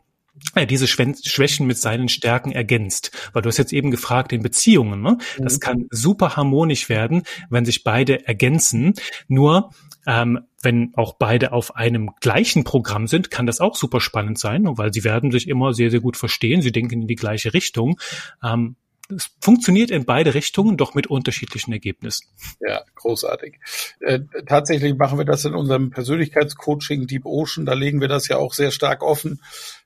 äh, 0.55 0.65
diese 0.65 0.87
Schwächen 0.87 1.67
mit 1.67 1.77
seinen 1.77 2.09
Stärken 2.09 2.51
ergänzt. 2.51 3.11
Weil 3.33 3.43
du 3.43 3.49
hast 3.49 3.57
jetzt 3.57 3.71
eben 3.71 3.91
gefragt 3.91 4.33
in 4.33 4.41
Beziehungen, 4.41 4.99
ne? 4.99 5.19
Das 5.37 5.57
mhm. 5.57 5.59
kann 5.59 5.85
super 5.91 6.35
harmonisch 6.35 6.89
werden, 6.89 7.21
wenn 7.51 7.65
sich 7.65 7.83
beide 7.83 8.27
ergänzen. 8.27 8.95
Nur 9.27 9.69
ähm, 10.07 10.39
wenn 10.59 10.91
auch 10.95 11.13
beide 11.13 11.51
auf 11.51 11.75
einem 11.75 12.11
gleichen 12.19 12.63
Programm 12.63 13.07
sind, 13.07 13.29
kann 13.29 13.45
das 13.45 13.59
auch 13.59 13.75
super 13.75 14.01
spannend 14.01 14.39
sein, 14.39 14.65
weil 14.65 14.91
sie 14.91 15.03
werden 15.03 15.29
sich 15.29 15.47
immer 15.47 15.73
sehr, 15.73 15.91
sehr 15.91 15.99
gut 15.99 16.17
verstehen. 16.17 16.63
Sie 16.63 16.71
denken 16.71 17.03
in 17.03 17.07
die 17.07 17.15
gleiche 17.15 17.53
Richtung. 17.53 17.99
Ähm, 18.43 18.75
es 19.09 19.29
funktioniert 19.41 19.91
in 19.91 20.05
beide 20.05 20.33
Richtungen, 20.33 20.77
doch 20.77 20.93
mit 20.93 21.07
unterschiedlichen 21.07 21.73
Ergebnissen. 21.73 22.27
Ja, 22.59 22.83
großartig. 22.95 23.59
Äh, 23.99 24.21
tatsächlich 24.47 24.95
machen 24.95 25.17
wir 25.17 25.25
das 25.25 25.45
in 25.45 25.53
unserem 25.53 25.89
Persönlichkeitscoaching 25.89 27.07
Deep 27.07 27.25
Ocean. 27.25 27.65
Da 27.65 27.73
legen 27.73 28.01
wir 28.01 28.07
das 28.07 28.27
ja 28.27 28.37
auch 28.37 28.53
sehr 28.53 28.71
stark 28.71 29.03
offen, 29.03 29.41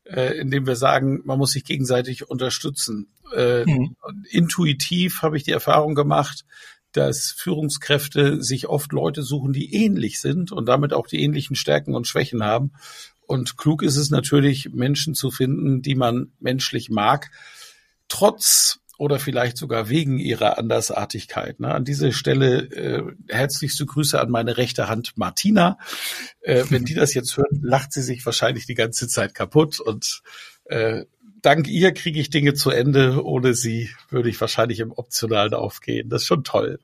äh, 0.06 0.38
indem 0.38 0.68
wir 0.68 0.76
sagen, 0.76 1.22
man 1.26 1.40
muss 1.40 1.52
sich 1.52 1.64
gegenseitig 1.64 2.30
unterstützen. 2.30 3.08
Äh, 3.36 3.66
mhm. 3.66 3.96
Intuitiv 4.30 5.22
habe 5.24 5.38
ich 5.38 5.44
die 5.44 5.52
Erfahrung 5.52 5.96
gemacht, 5.96 6.46
dass 6.92 7.32
Führungskräfte 7.32 8.42
sich 8.44 8.68
oft 8.68 8.92
Leute 8.92 9.24
suchen, 9.24 9.52
die 9.52 9.74
ähnlich 9.74 10.20
sind 10.20 10.52
und 10.52 10.68
damit 10.68 10.94
auch 10.94 11.08
die 11.08 11.22
ähnlichen 11.22 11.56
Stärken 11.56 11.96
und 11.96 12.08
Schwächen 12.08 12.44
haben. 12.44 12.74
Und 13.26 13.58
klug 13.58 13.84
ist 13.84 13.98
es 13.98 14.10
natürlich, 14.10 14.70
Menschen 14.74 15.14
zu 15.14 15.32
finden, 15.32 15.82
die 15.82 15.96
man 15.96 16.32
menschlich 16.40 16.90
mag, 16.90 17.30
trotz 18.08 18.80
oder 18.98 19.20
vielleicht 19.20 19.58
sogar 19.58 19.90
wegen 19.90 20.18
ihrer 20.18 20.58
Andersartigkeit. 20.58 21.60
Ne? 21.60 21.74
An 21.74 21.86
dieser 21.86 22.12
Stelle 22.12 22.64
äh, 22.72 23.04
herzlichste 23.28 23.86
Grüße 23.86 24.20
an 24.20 24.30
meine 24.30 24.58
rechte 24.58 24.88
Hand 24.88 25.14
Martina. 25.18 25.78
Äh, 26.42 26.66
wenn 26.70 26.86
die 26.86 26.96
das 26.96 27.14
jetzt 27.14 27.38
hört, 27.38 27.52
lacht 27.62 27.94
sie 27.94 28.02
sich 28.02 28.26
wahrscheinlich 28.26 28.66
die 28.66 28.76
ganze 28.76 29.08
Zeit 29.08 29.34
kaputt 29.36 29.80
und 29.80 30.22
äh, 30.66 31.06
dank 31.41 31.67
ihr 31.67 31.91
kriege 31.93 32.19
ich 32.19 32.30
Dinge 32.30 32.54
zu 32.54 32.69
Ende. 32.69 33.23
Ohne 33.23 33.54
sie 33.54 33.89
würde 34.10 34.30
ich 34.30 34.39
wahrscheinlich 34.39 34.80
im 34.80 34.91
Optionalen 34.91 35.54
aufgehen. 35.54 36.10
Das 36.10 36.21
ist 36.21 36.28
schon 36.28 36.43
toll. 36.43 36.80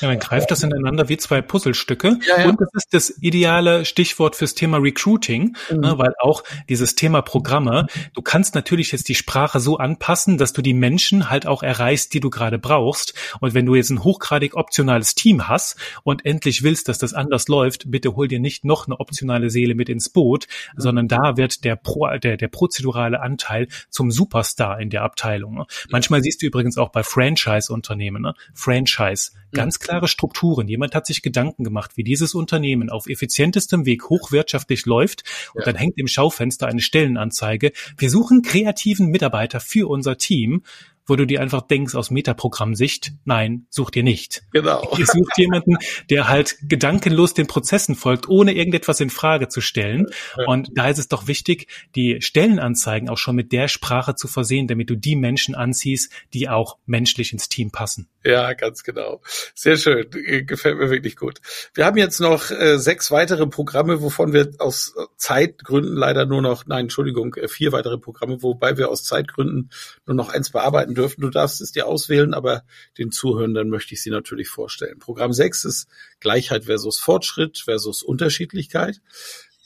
Ja, 0.00 0.08
man 0.08 0.18
greift 0.18 0.50
das 0.50 0.62
ineinander 0.62 1.08
wie 1.08 1.16
zwei 1.16 1.42
Puzzlestücke. 1.42 2.18
Ja, 2.28 2.40
ja. 2.40 2.48
Und 2.48 2.60
das 2.60 2.68
ist 2.74 2.94
das 2.94 3.10
ideale 3.20 3.84
Stichwort 3.84 4.36
fürs 4.36 4.54
Thema 4.54 4.78
Recruiting, 4.78 5.56
mhm. 5.70 5.80
ne, 5.80 5.98
weil 5.98 6.12
auch 6.20 6.42
dieses 6.68 6.94
Thema 6.94 7.22
Programme, 7.22 7.86
du 8.14 8.22
kannst 8.22 8.54
natürlich 8.54 8.92
jetzt 8.92 9.08
die 9.08 9.14
Sprache 9.14 9.60
so 9.60 9.76
anpassen, 9.78 10.38
dass 10.38 10.52
du 10.52 10.62
die 10.62 10.74
Menschen 10.74 11.30
halt 11.30 11.46
auch 11.46 11.62
erreichst, 11.62 12.14
die 12.14 12.20
du 12.20 12.30
gerade 12.30 12.58
brauchst. 12.58 13.14
Und 13.40 13.54
wenn 13.54 13.66
du 13.66 13.74
jetzt 13.74 13.90
ein 13.90 14.04
hochgradig 14.04 14.56
optionales 14.56 15.14
Team 15.14 15.48
hast 15.48 15.76
und 16.02 16.24
endlich 16.24 16.62
willst, 16.62 16.88
dass 16.88 16.98
das 16.98 17.14
anders 17.14 17.48
läuft, 17.48 17.90
bitte 17.90 18.16
hol 18.16 18.28
dir 18.28 18.40
nicht 18.40 18.64
noch 18.64 18.86
eine 18.86 18.98
optionale 18.98 19.50
Seele 19.50 19.74
mit 19.74 19.88
ins 19.88 20.08
Boot, 20.08 20.46
mhm. 20.74 20.80
sondern 20.80 21.08
da 21.08 21.36
wird 21.36 21.64
der, 21.64 21.76
Pro, 21.76 22.06
der, 22.18 22.36
der 22.36 22.48
prozedurale 22.48 23.20
Anteil 23.20 23.68
zum 23.90 24.10
Superstar 24.10 24.80
in 24.80 24.90
der 24.90 25.02
Abteilung. 25.02 25.54
Ne? 25.54 25.66
Manchmal 25.90 26.22
siehst 26.22 26.42
du 26.42 26.46
übrigens 26.46 26.78
auch 26.78 26.90
bei 26.90 27.02
Franchise-Unternehmen, 27.02 28.22
ne? 28.22 28.34
Franchise, 28.54 29.32
ganz 29.52 29.78
klare 29.78 30.08
Strukturen. 30.08 30.68
Jemand 30.68 30.94
hat 30.94 31.06
sich 31.06 31.22
Gedanken 31.22 31.64
gemacht, 31.64 31.96
wie 31.96 32.04
dieses 32.04 32.34
Unternehmen 32.34 32.90
auf 32.90 33.06
effizientestem 33.06 33.86
Weg 33.86 34.08
hochwirtschaftlich 34.08 34.86
läuft 34.86 35.24
und 35.54 35.60
ja. 35.60 35.66
dann 35.66 35.76
hängt 35.76 35.98
im 35.98 36.08
Schaufenster 36.08 36.66
eine 36.66 36.80
Stellenanzeige. 36.80 37.72
Wir 37.96 38.10
suchen 38.10 38.42
kreativen 38.42 39.08
Mitarbeiter 39.08 39.60
für 39.60 39.88
unser 39.88 40.16
Team 40.18 40.62
wo 41.10 41.16
du 41.16 41.26
dir 41.26 41.40
einfach 41.42 41.62
denkst 41.62 41.94
aus 41.94 42.10
Metaprogramm-Sicht, 42.10 43.12
nein, 43.24 43.66
such 43.68 43.90
dir 43.90 44.02
nicht. 44.02 44.44
Genau. 44.52 44.88
Ihr 44.98 45.06
sucht 45.06 45.36
jemanden, 45.36 45.76
der 46.08 46.28
halt 46.28 46.56
gedankenlos 46.62 47.34
den 47.34 47.46
Prozessen 47.46 47.96
folgt, 47.96 48.28
ohne 48.28 48.52
irgendetwas 48.52 49.00
in 49.00 49.10
Frage 49.10 49.48
zu 49.48 49.60
stellen. 49.60 50.06
Und 50.46 50.70
da 50.74 50.88
ist 50.88 50.98
es 50.98 51.08
doch 51.08 51.26
wichtig, 51.26 51.66
die 51.96 52.22
Stellenanzeigen 52.22 53.08
auch 53.08 53.18
schon 53.18 53.36
mit 53.36 53.52
der 53.52 53.68
Sprache 53.68 54.14
zu 54.14 54.28
versehen, 54.28 54.68
damit 54.68 54.88
du 54.88 54.96
die 54.96 55.16
Menschen 55.16 55.54
anziehst, 55.54 56.12
die 56.32 56.48
auch 56.48 56.78
menschlich 56.86 57.32
ins 57.32 57.48
Team 57.48 57.70
passen. 57.70 58.08
Ja, 58.22 58.52
ganz 58.52 58.82
genau. 58.82 59.22
Sehr 59.54 59.78
schön. 59.78 60.06
Gefällt 60.46 60.76
mir 60.76 60.90
wirklich 60.90 61.16
gut. 61.16 61.40
Wir 61.72 61.86
haben 61.86 61.96
jetzt 61.96 62.20
noch 62.20 62.50
äh, 62.50 62.78
sechs 62.78 63.10
weitere 63.10 63.46
Programme, 63.46 64.02
wovon 64.02 64.34
wir 64.34 64.50
aus 64.58 64.94
Zeitgründen 65.16 65.96
leider 65.96 66.26
nur 66.26 66.42
noch, 66.42 66.66
nein, 66.66 66.84
Entschuldigung, 66.84 67.34
äh, 67.36 67.48
vier 67.48 67.72
weitere 67.72 67.96
Programme, 67.96 68.42
wobei 68.42 68.76
wir 68.76 68.90
aus 68.90 69.04
Zeitgründen 69.04 69.70
nur 70.06 70.16
noch 70.16 70.28
eins 70.28 70.50
bearbeiten 70.50 70.94
dürfen. 70.94 71.22
Du 71.22 71.30
darfst 71.30 71.62
es 71.62 71.72
dir 71.72 71.86
auswählen, 71.86 72.34
aber 72.34 72.64
den 72.98 73.10
Zuhörenden 73.10 73.70
möchte 73.70 73.94
ich 73.94 74.02
sie 74.02 74.10
natürlich 74.10 74.48
vorstellen. 74.48 74.98
Programm 74.98 75.32
6 75.32 75.64
ist 75.64 75.88
Gleichheit 76.20 76.66
versus 76.66 76.98
Fortschritt 76.98 77.58
versus 77.58 78.02
Unterschiedlichkeit. 78.02 79.00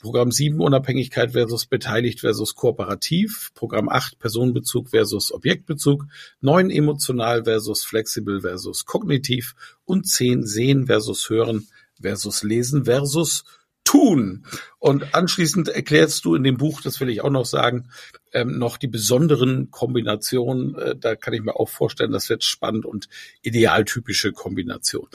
Programm 0.01 0.31
7 0.31 0.59
Unabhängigkeit 0.59 1.31
versus 1.31 1.65
beteiligt 1.65 2.19
versus 2.21 2.55
kooperativ. 2.55 3.51
Programm 3.53 3.89
8 3.89 4.19
Personenbezug 4.19 4.89
versus 4.89 5.31
Objektbezug. 5.31 6.05
9 6.41 6.69
emotional 6.69 7.43
versus 7.45 7.83
flexibel 7.83 8.41
versus 8.41 8.85
kognitiv. 8.85 9.55
Und 9.85 10.07
10 10.07 10.43
sehen 10.45 10.87
versus 10.87 11.29
hören 11.29 11.67
versus 12.01 12.43
lesen 12.43 12.85
versus 12.85 13.43
tun. 13.85 14.45
Und 14.79 15.15
anschließend 15.15 15.69
erklärst 15.69 16.25
du 16.25 16.35
in 16.35 16.43
dem 16.43 16.57
Buch, 16.57 16.81
das 16.81 16.99
will 16.99 17.09
ich 17.09 17.21
auch 17.21 17.29
noch 17.29 17.45
sagen, 17.45 17.89
ähm, 18.33 18.57
noch 18.57 18.77
die 18.77 18.87
besonderen 18.87 19.71
Kombinationen. 19.71 20.75
Äh, 20.75 20.95
da 20.97 21.15
kann 21.15 21.33
ich 21.33 21.41
mir 21.41 21.55
auch 21.55 21.69
vorstellen, 21.69 22.11
das 22.11 22.29
wird 22.29 22.43
spannend 22.43 22.85
und 22.85 23.07
idealtypische 23.43 24.33
Kombination. 24.33 25.07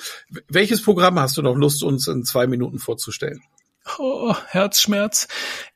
Welches 0.48 0.82
Programm 0.82 1.18
hast 1.18 1.36
du 1.36 1.42
noch 1.42 1.56
Lust, 1.56 1.82
uns 1.82 2.06
in 2.06 2.24
zwei 2.24 2.46
Minuten 2.46 2.78
vorzustellen? 2.78 3.42
Oh, 3.98 4.34
Herzschmerz. 4.48 5.26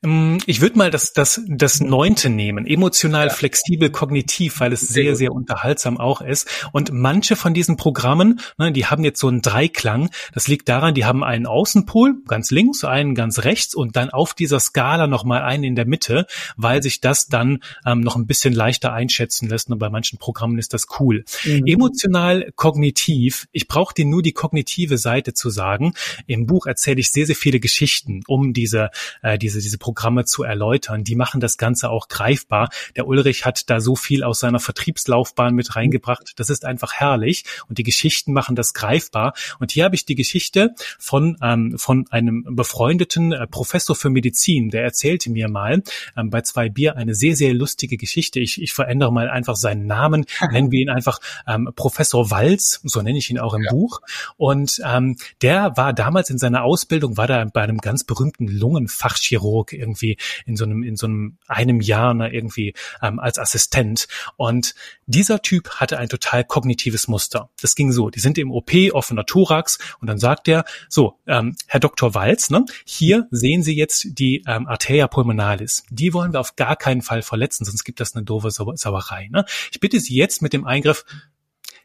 Ähm, 0.02 0.38
ich 0.44 0.60
würde 0.60 0.76
mal 0.76 0.90
das, 0.90 1.14
das, 1.14 1.40
das 1.48 1.80
neunte 1.80 2.28
nehmen. 2.28 2.66
Emotional, 2.66 3.28
ja. 3.28 3.32
flexibel, 3.32 3.90
kognitiv, 3.90 4.60
weil 4.60 4.74
es 4.74 4.82
sehr, 4.82 5.04
sehr, 5.04 5.16
sehr 5.16 5.32
unterhaltsam 5.32 5.98
auch 5.98 6.20
ist. 6.20 6.48
Und 6.72 6.92
manche 6.92 7.34
von 7.34 7.54
diesen 7.54 7.76
Programmen, 7.76 8.40
ne, 8.58 8.72
die 8.72 8.86
haben 8.86 9.04
jetzt 9.04 9.20
so 9.20 9.28
einen 9.28 9.40
Dreiklang. 9.40 10.10
Das 10.34 10.48
liegt 10.48 10.68
daran, 10.68 10.94
die 10.94 11.06
haben 11.06 11.24
einen 11.24 11.46
Außenpol, 11.46 12.16
ganz 12.28 12.50
links, 12.50 12.84
einen 12.84 13.14
ganz 13.14 13.40
rechts 13.40 13.74
und 13.74 13.96
dann 13.96 14.10
auf 14.10 14.34
dieser 14.34 14.60
Skala 14.60 15.06
nochmal 15.06 15.42
einen 15.42 15.64
in 15.64 15.74
der 15.74 15.86
Mitte, 15.86 16.26
weil 16.56 16.82
sich 16.82 17.00
das 17.00 17.26
dann 17.28 17.60
ähm, 17.86 18.00
noch 18.00 18.16
ein 18.16 18.26
bisschen 18.26 18.52
leichter 18.52 18.92
einschätzen 18.92 19.48
lässt. 19.48 19.70
Und 19.70 19.78
bei 19.78 19.88
manchen 19.88 20.18
Programmen 20.18 20.58
ist 20.58 20.74
das 20.74 20.86
cool. 21.00 21.24
Mhm. 21.44 21.66
Emotional, 21.66 22.52
kognitiv. 22.54 23.48
Ich 23.50 23.66
brauche 23.66 23.94
dir 23.94 24.04
nur 24.04 24.22
die 24.22 24.32
kognitive 24.32 24.98
Seite 24.98 25.32
zu 25.32 25.48
sagen. 25.48 25.94
Im 26.26 26.46
Buch 26.46 26.66
erzähle 26.66 27.00
ich 27.00 27.10
sehr, 27.10 27.24
sehr 27.24 27.36
viele 27.36 27.60
Geschichten 27.60 27.93
Geschichten, 27.94 28.22
um 28.26 28.52
diese, 28.52 28.90
äh, 29.22 29.38
diese, 29.38 29.60
diese 29.60 29.78
Programme 29.78 30.24
zu 30.24 30.42
erläutern. 30.42 31.04
Die 31.04 31.14
machen 31.14 31.40
das 31.40 31.56
Ganze 31.56 31.90
auch 31.90 32.08
greifbar. 32.08 32.70
Der 32.96 33.06
Ulrich 33.06 33.44
hat 33.44 33.70
da 33.70 33.80
so 33.80 33.94
viel 33.96 34.24
aus 34.24 34.40
seiner 34.40 34.58
Vertriebslaufbahn 34.58 35.54
mit 35.54 35.76
reingebracht. 35.76 36.32
Das 36.36 36.50
ist 36.50 36.64
einfach 36.64 36.94
herrlich. 36.94 37.44
Und 37.68 37.78
die 37.78 37.82
Geschichten 37.82 38.32
machen 38.32 38.56
das 38.56 38.74
greifbar. 38.74 39.34
Und 39.60 39.72
hier 39.72 39.84
habe 39.84 39.94
ich 39.94 40.06
die 40.06 40.14
Geschichte 40.14 40.74
von, 40.98 41.36
ähm, 41.42 41.78
von 41.78 42.06
einem 42.10 42.44
befreundeten 42.50 43.32
äh, 43.32 43.46
Professor 43.46 43.94
für 43.94 44.10
Medizin, 44.10 44.70
der 44.70 44.82
erzählte 44.82 45.30
mir 45.30 45.48
mal 45.48 45.82
ähm, 46.16 46.30
bei 46.30 46.40
zwei 46.42 46.68
Bier 46.68 46.96
eine 46.96 47.14
sehr, 47.14 47.36
sehr 47.36 47.54
lustige 47.54 47.96
Geschichte. 47.96 48.40
Ich, 48.40 48.60
ich 48.60 48.72
verändere 48.72 49.12
mal 49.12 49.30
einfach 49.30 49.56
seinen 49.56 49.86
Namen, 49.86 50.26
nennen 50.50 50.70
wir 50.70 50.80
ihn 50.80 50.90
einfach 50.90 51.20
ähm, 51.46 51.70
Professor 51.76 52.30
Walz, 52.30 52.80
so 52.82 53.02
nenne 53.02 53.18
ich 53.18 53.30
ihn 53.30 53.38
auch 53.38 53.54
im 53.54 53.62
ja. 53.62 53.70
Buch. 53.70 54.00
Und 54.36 54.80
ähm, 54.84 55.16
der 55.42 55.76
war 55.76 55.92
damals 55.92 56.30
in 56.30 56.38
seiner 56.38 56.64
Ausbildung, 56.64 57.16
war 57.16 57.26
da 57.26 57.44
bei 57.44 57.62
einem 57.62 57.80
ganz 57.84 58.02
berühmten 58.02 58.48
Lungenfachchirurg 58.48 59.72
irgendwie 59.72 60.16
in 60.46 60.56
so 60.56 60.64
einem, 60.64 60.82
in 60.82 60.96
so 60.96 61.06
einem 61.06 61.38
einem 61.46 61.80
Jahr 61.80 62.14
ne, 62.14 62.32
irgendwie 62.32 62.74
ähm, 63.02 63.20
als 63.20 63.38
Assistent. 63.38 64.08
Und 64.36 64.74
dieser 65.06 65.42
Typ 65.42 65.68
hatte 65.76 65.98
ein 65.98 66.08
total 66.08 66.44
kognitives 66.44 67.06
Muster. 67.06 67.50
Das 67.60 67.74
ging 67.74 67.92
so, 67.92 68.10
die 68.10 68.20
sind 68.20 68.38
im 68.38 68.50
OP, 68.50 68.72
offener 68.92 69.26
Thorax, 69.26 69.78
und 70.00 70.08
dann 70.08 70.18
sagt 70.18 70.48
er, 70.48 70.64
so, 70.88 71.18
ähm, 71.26 71.56
Herr 71.66 71.80
Dr. 71.80 72.14
Walz, 72.14 72.50
ne, 72.50 72.64
hier 72.84 73.28
sehen 73.30 73.62
Sie 73.62 73.76
jetzt 73.76 74.18
die 74.18 74.42
ähm, 74.46 74.66
Arteria 74.66 75.06
pulmonalis. 75.06 75.84
Die 75.90 76.14
wollen 76.14 76.32
wir 76.32 76.40
auf 76.40 76.56
gar 76.56 76.76
keinen 76.76 77.02
Fall 77.02 77.22
verletzen, 77.22 77.64
sonst 77.64 77.84
gibt 77.84 78.00
das 78.00 78.14
eine 78.14 78.24
doofe 78.24 78.50
Sauerei. 78.50 79.28
Ne? 79.30 79.44
Ich 79.70 79.80
bitte 79.80 80.00
Sie 80.00 80.14
jetzt 80.14 80.40
mit 80.40 80.54
dem 80.54 80.66
Eingriff 80.66 81.04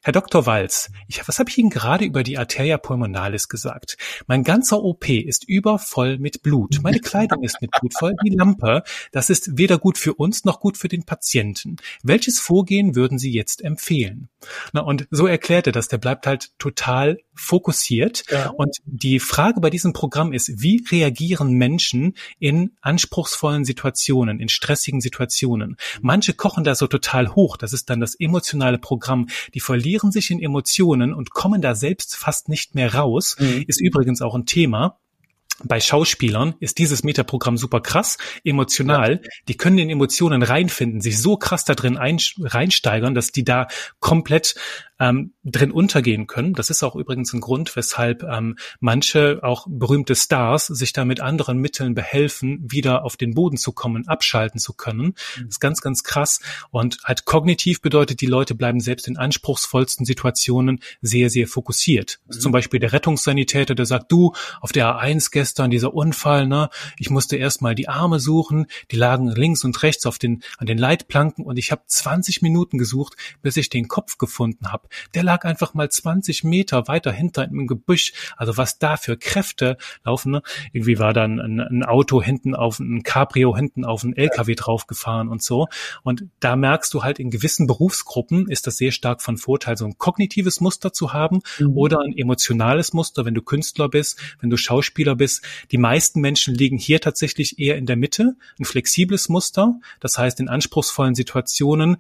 Herr 0.02 0.14
Dr. 0.14 0.46
Walz, 0.46 0.92
ich, 1.10 1.28
was 1.28 1.40
habe 1.40 1.50
ich 1.50 1.58
Ihnen 1.58 1.70
gerade 1.70 2.06
über 2.06 2.24
die 2.24 2.38
Arteria 2.38 2.78
pulmonalis 2.78 3.50
gesagt? 3.50 3.98
Mein 4.28 4.46
ganzer 4.46 4.82
OP 4.82 5.10
ist 5.10 5.44
übervoll 5.44 6.18
mit 6.20 6.42
Blut. 6.42 6.80
Meine 6.82 7.02
Kleidung 7.02 7.44
ist 7.44 7.62
mit 7.62 7.72
Blut 7.72 7.94
voll. 7.94 8.16
Die 8.26 8.30
Lampe, 8.30 8.84
das 9.12 9.30
ist 9.30 9.58
weder 9.58 9.78
gut 9.78 9.98
für 9.98 10.14
uns 10.14 10.46
noch 10.46 10.62
gut 10.62 10.78
für 10.78 10.88
den 10.88 11.04
Patienten. 11.04 11.76
Welches 12.02 12.40
Vorgehen 12.40 12.96
würden 12.96 13.20
Sie 13.20 13.34
jetzt 13.34 13.62
empfehlen? 13.62 14.30
Na, 14.72 14.82
und 14.82 15.06
so 15.12 15.28
erklärt 15.28 15.68
er 15.68 15.74
das. 15.74 15.90
Der 15.90 15.98
bleibt 15.98 16.26
halt 16.26 16.58
total 16.60 17.18
fokussiert. 17.40 18.24
Ja. 18.30 18.50
Und 18.50 18.78
die 18.86 19.20
Frage 19.20 19.62
bei 19.62 19.70
diesem 19.70 19.94
Programm 19.94 20.34
ist, 20.34 20.62
wie 20.62 20.86
reagieren 20.90 21.54
Menschen 21.54 22.16
in 22.40 22.72
anspruchsvollen 22.82 23.66
Situationen, 23.66 24.40
in 24.40 24.50
stressigen 24.50 25.02
Situationen? 25.02 25.78
Manche 26.02 26.34
kochen 26.34 26.64
da 26.64 26.76
so 26.76 26.88
total 26.88 27.36
hoch. 27.36 27.58
Das 27.58 27.74
ist 27.74 27.90
dann 27.90 28.00
das 28.00 28.16
emotionale 28.16 28.78
Programm. 28.78 29.28
Die 29.54 29.60
verlieren 29.60 30.12
sich 30.12 30.32
in 30.32 30.42
Emotionen 30.42 31.14
und 31.14 31.32
kommen 31.32 31.62
da 31.62 31.76
selbst 31.76 32.16
fast 32.16 32.50
nicht 32.50 32.76
mehr 32.76 32.94
raus, 32.94 33.36
mhm. 33.40 33.64
ist 33.68 33.82
übrigens 33.82 34.22
auch 34.22 34.36
ein 34.36 34.46
Thema. 34.46 35.00
Bei 35.64 35.82
Schauspielern 35.82 36.56
ist 36.60 36.78
dieses 36.78 37.04
Metaprogramm 37.04 37.58
super 37.58 37.82
krass, 37.82 38.18
emotional. 38.46 39.22
Die 39.50 39.58
können 39.58 39.78
in 39.78 39.90
Emotionen 39.90 40.42
reinfinden, 40.42 41.02
sich 41.02 41.20
so 41.22 41.36
krass 41.36 41.66
da 41.66 41.76
drin 41.76 41.98
reinsteigern, 41.98 43.14
dass 43.14 43.32
die 43.32 43.44
da 43.44 43.68
komplett 44.00 44.56
ähm, 45.00 45.34
drin 45.44 45.72
untergehen 45.72 46.28
können. 46.28 46.54
Das 46.54 46.70
ist 46.70 46.84
auch 46.84 46.96
übrigens 46.96 47.34
ein 47.34 47.40
Grund, 47.40 47.76
weshalb 47.76 48.24
ähm, 48.24 48.58
manche 48.80 49.40
auch 49.42 49.66
berühmte 49.70 50.16
Stars 50.16 50.68
sich 50.68 50.94
da 50.94 51.06
mit 51.06 51.22
anderen 51.22 51.58
Mitteln 51.58 51.96
behelfen, 51.96 52.60
wieder 52.70 53.06
auf 53.06 53.16
den 53.16 53.34
Boden 53.34 53.58
zu 53.58 53.72
kommen, 53.72 54.08
abschalten 54.08 54.60
zu 54.60 54.74
können. 54.74 55.08
Mhm. 55.08 55.14
Das 55.38 55.56
ist 55.56 55.60
ganz, 55.60 55.82
ganz 55.82 56.04
krass. 56.04 56.42
Und 56.72 56.98
halt 57.06 57.26
kognitiv 57.26 57.82
bedeutet, 57.82 58.22
die 58.22 58.26
Leute 58.26 58.56
bleiben 58.56 58.82
selbst 58.82 59.08
in 59.08 59.18
anspruchsvollsten 59.18 60.06
Situationen 60.06 60.82
sehr, 61.02 61.30
sehr 61.30 61.48
fokussiert. 61.48 62.20
Mhm. 62.28 62.40
Zum 62.40 62.52
Beispiel 62.52 62.80
der 62.80 62.92
Rettungssanitäter, 62.92 63.76
der 63.76 63.86
sagt, 63.86 64.12
du, 64.12 64.34
auf 64.60 64.72
der 64.72 64.88
A1 64.88 65.32
gestern 65.32 65.72
dieser 65.72 65.94
Unfall, 65.94 66.48
ne, 66.48 66.70
ich 66.98 67.10
musste 67.10 67.38
erst 67.38 67.62
mal 67.62 67.76
die 67.76 67.88
Arme 67.88 68.20
suchen, 68.20 68.68
die 68.92 68.98
lagen 68.98 69.30
links 69.30 69.64
und 69.64 69.82
rechts 69.82 70.06
auf 70.06 70.20
den, 70.20 70.44
an 70.58 70.68
den 70.68 70.78
Leitplanken 70.78 71.46
und 71.46 71.58
ich 71.58 71.72
habe 71.72 71.84
20 71.88 72.42
Minuten 72.42 72.78
gesucht, 72.78 73.16
bis 73.42 73.56
ich 73.56 73.70
den 73.70 73.88
Kopf 73.88 74.18
gefunden 74.18 74.72
habe 74.72 74.89
der 75.14 75.24
lag 75.24 75.46
einfach 75.46 75.74
mal 75.74 75.90
20 75.90 76.44
Meter 76.44 76.88
weiter 76.88 77.12
hinter 77.12 77.46
im 77.46 77.68
Gebüsch. 77.68 78.14
Also 78.38 78.58
was 78.58 78.80
da 78.80 78.98
für 78.98 79.18
Kräfte 79.18 79.78
laufen. 80.04 80.32
Ne? 80.32 80.42
Irgendwie 80.74 81.00
war 81.00 81.14
dann 81.14 81.40
ein, 81.40 81.60
ein 81.60 81.84
Auto 81.84 82.22
hinten 82.22 82.56
auf 82.56 82.80
ein 82.80 83.04
Cabrio 83.04 83.56
hinten 83.56 83.86
auf 83.86 84.04
ein 84.04 84.16
LKW 84.16 84.56
draufgefahren 84.56 85.30
und 85.30 85.44
so. 85.44 85.68
Und 86.04 86.26
da 86.40 86.56
merkst 86.56 86.94
du 86.94 87.04
halt 87.04 87.20
in 87.20 87.30
gewissen 87.30 87.68
Berufsgruppen 87.68 88.50
ist 88.50 88.68
das 88.68 88.78
sehr 88.78 88.92
stark 88.92 89.22
von 89.22 89.38
Vorteil, 89.38 89.78
so 89.78 89.86
ein 89.86 89.98
kognitives 89.98 90.62
Muster 90.62 90.94
zu 90.94 91.14
haben 91.14 91.42
mhm. 91.60 91.78
oder 91.78 92.00
ein 92.00 92.18
emotionales 92.18 92.94
Muster, 92.94 93.26
wenn 93.26 93.34
du 93.34 93.42
Künstler 93.42 93.90
bist, 93.90 94.20
wenn 94.42 94.50
du 94.50 94.58
Schauspieler 94.58 95.16
bist. 95.16 95.44
Die 95.72 95.78
meisten 95.78 96.22
Menschen 96.22 96.54
liegen 96.54 96.78
hier 96.78 97.02
tatsächlich 97.02 97.60
eher 97.60 97.78
in 97.78 97.86
der 97.86 97.96
Mitte, 97.96 98.36
ein 98.60 98.66
flexibles 98.66 99.30
Muster. 99.30 99.80
Das 100.00 100.18
heißt, 100.18 100.40
in 100.40 100.50
anspruchsvollen 100.50 101.16
Situationen 101.16 101.98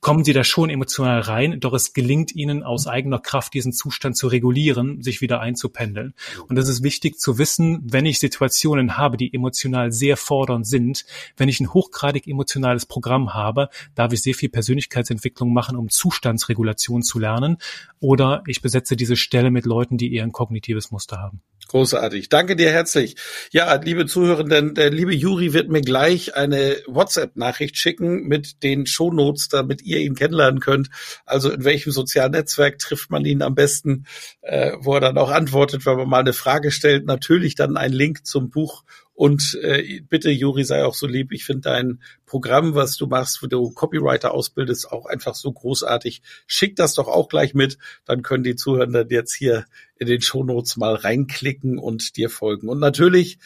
kommen 0.00 0.24
sie 0.24 0.32
da 0.32 0.44
schon 0.44 0.70
emotional 0.70 1.20
rein, 1.20 1.60
doch 1.60 1.74
es 1.74 1.92
gelingt 1.92 2.34
ihnen 2.34 2.62
aus 2.62 2.86
eigener 2.86 3.18
Kraft, 3.18 3.54
diesen 3.54 3.72
Zustand 3.72 4.16
zu 4.16 4.28
regulieren, 4.28 5.02
sich 5.02 5.20
wieder 5.20 5.40
einzupendeln. 5.40 6.14
Und 6.48 6.56
das 6.56 6.68
ist 6.68 6.82
wichtig 6.82 7.18
zu 7.18 7.38
wissen, 7.38 7.80
wenn 7.84 8.06
ich 8.06 8.18
Situationen 8.18 8.96
habe, 8.96 9.16
die 9.16 9.34
emotional 9.34 9.90
sehr 9.90 10.16
fordernd 10.16 10.66
sind, 10.66 11.04
wenn 11.36 11.48
ich 11.48 11.60
ein 11.60 11.74
hochgradig 11.74 12.26
emotionales 12.26 12.86
Programm 12.86 13.34
habe, 13.34 13.68
darf 13.94 14.12
ich 14.12 14.22
sehr 14.22 14.34
viel 14.34 14.48
Persönlichkeitsentwicklung 14.48 15.52
machen, 15.52 15.76
um 15.76 15.88
Zustandsregulation 15.88 17.02
zu 17.02 17.18
lernen, 17.18 17.58
oder 18.00 18.42
ich 18.46 18.62
besetze 18.62 18.96
diese 18.96 19.16
Stelle 19.16 19.50
mit 19.50 19.66
Leuten, 19.66 19.98
die 19.98 20.14
eher 20.14 20.22
ein 20.22 20.32
kognitives 20.32 20.92
Muster 20.92 21.18
haben. 21.18 21.42
Großartig. 21.68 22.30
Danke 22.30 22.56
dir 22.56 22.70
herzlich. 22.70 23.16
Ja, 23.52 23.74
liebe 23.74 24.06
Zuhörenden, 24.06 24.74
der 24.74 24.90
liebe 24.90 25.14
Juri 25.14 25.52
wird 25.52 25.68
mir 25.68 25.82
gleich 25.82 26.34
eine 26.34 26.78
WhatsApp-Nachricht 26.86 27.76
schicken 27.76 28.26
mit 28.26 28.62
den 28.62 28.86
Shownotes, 28.86 29.48
damit 29.48 29.82
ihr 29.88 29.98
ihn 29.98 30.14
kennenlernen 30.14 30.60
könnt. 30.60 30.90
Also 31.26 31.50
in 31.50 31.64
welchem 31.64 31.92
sozialen 31.92 32.32
Netzwerk 32.32 32.78
trifft 32.78 33.10
man 33.10 33.24
ihn 33.24 33.42
am 33.42 33.54
besten, 33.54 34.06
äh, 34.42 34.72
wo 34.78 34.94
er 34.94 35.00
dann 35.00 35.18
auch 35.18 35.30
antwortet, 35.30 35.86
wenn 35.86 35.96
man 35.96 36.08
mal 36.08 36.20
eine 36.20 36.32
Frage 36.32 36.70
stellt. 36.70 37.06
Natürlich 37.06 37.54
dann 37.54 37.76
ein 37.76 37.92
Link 37.92 38.26
zum 38.26 38.50
Buch 38.50 38.84
und 39.18 39.58
äh, 39.62 40.00
bitte, 40.08 40.30
Juri, 40.30 40.62
sei 40.62 40.84
auch 40.84 40.94
so 40.94 41.08
lieb. 41.08 41.32
Ich 41.32 41.44
finde 41.44 41.62
dein 41.62 42.00
Programm, 42.24 42.76
was 42.76 42.96
du 42.96 43.08
machst, 43.08 43.42
wo 43.42 43.48
du 43.48 43.72
Copywriter 43.72 44.32
ausbildest, 44.32 44.92
auch 44.92 45.06
einfach 45.06 45.34
so 45.34 45.50
großartig. 45.50 46.22
Schick 46.46 46.76
das 46.76 46.94
doch 46.94 47.08
auch 47.08 47.28
gleich 47.28 47.52
mit. 47.52 47.78
Dann 48.04 48.22
können 48.22 48.44
die 48.44 48.54
Zuhörenden 48.54 49.08
jetzt 49.10 49.34
hier 49.34 49.64
in 49.98 50.06
den 50.06 50.20
Shownotes 50.20 50.76
mal 50.76 50.94
reinklicken 50.94 51.78
und 51.78 52.16
dir 52.16 52.30
folgen. 52.30 52.68
Und 52.68 52.78
natürlich 52.78 53.38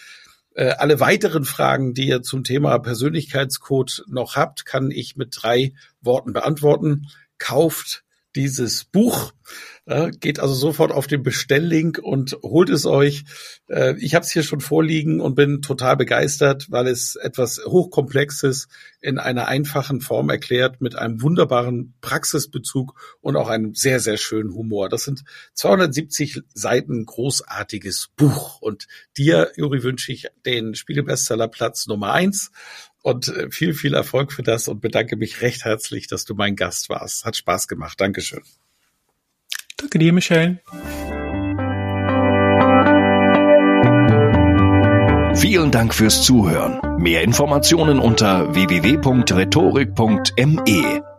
alle 0.54 1.00
weiteren 1.00 1.44
Fragen, 1.44 1.94
die 1.94 2.08
ihr 2.08 2.22
zum 2.22 2.44
Thema 2.44 2.78
Persönlichkeitscode 2.78 4.04
noch 4.08 4.36
habt, 4.36 4.66
kann 4.66 4.90
ich 4.90 5.16
mit 5.16 5.36
drei 5.40 5.72
Worten 6.00 6.32
beantworten. 6.32 7.08
Kauft 7.38 8.01
dieses 8.36 8.84
Buch. 8.84 9.32
Äh, 9.84 10.12
geht 10.12 10.38
also 10.38 10.54
sofort 10.54 10.92
auf 10.92 11.08
den 11.08 11.24
Bestelllink 11.24 11.98
und 11.98 12.38
holt 12.42 12.70
es 12.70 12.86
euch. 12.86 13.24
Äh, 13.68 13.96
ich 13.98 14.14
habe 14.14 14.24
es 14.24 14.30
hier 14.30 14.44
schon 14.44 14.60
vorliegen 14.60 15.20
und 15.20 15.34
bin 15.34 15.60
total 15.60 15.96
begeistert, 15.96 16.70
weil 16.70 16.86
es 16.86 17.16
etwas 17.16 17.60
Hochkomplexes 17.66 18.68
in 19.00 19.18
einer 19.18 19.48
einfachen 19.48 20.00
Form 20.00 20.30
erklärt 20.30 20.80
mit 20.80 20.94
einem 20.94 21.20
wunderbaren 21.20 21.94
Praxisbezug 22.00 22.94
und 23.20 23.34
auch 23.34 23.48
einem 23.48 23.74
sehr, 23.74 23.98
sehr 23.98 24.18
schönen 24.18 24.54
Humor. 24.54 24.88
Das 24.88 25.02
sind 25.02 25.24
270 25.54 26.42
Seiten 26.54 27.04
großartiges 27.04 28.10
Buch. 28.14 28.60
Und 28.60 28.86
dir, 29.16 29.50
Juri, 29.56 29.82
wünsche 29.82 30.12
ich 30.12 30.28
den 30.46 30.76
Spiegel-Bestseller-Platz 30.76 31.88
Nummer 31.88 32.12
eins 32.12 32.52
und 33.02 33.28
äh, 33.28 33.50
viel, 33.50 33.74
viel 33.74 33.94
Erfolg 33.94 34.32
für 34.32 34.42
das 34.42 34.68
und 34.68 34.80
bedanke 34.80 35.16
mich 35.16 35.42
recht 35.42 35.64
herzlich, 35.64 36.06
dass 36.06 36.24
du 36.24 36.34
mein 36.34 36.56
Gast 36.56 36.88
warst. 36.88 37.24
Hat 37.24 37.36
Spaß 37.36 37.68
gemacht. 37.68 38.00
Dankeschön. 38.00 38.42
Danke 39.76 39.98
dir, 39.98 40.12
Michelle. 40.12 40.60
Vielen 45.34 45.72
Dank 45.72 45.94
fürs 45.94 46.22
Zuhören. 46.22 46.80
Mehr 46.98 47.22
Informationen 47.22 47.98
unter 47.98 48.54
www.rhetorik.me. 48.54 51.11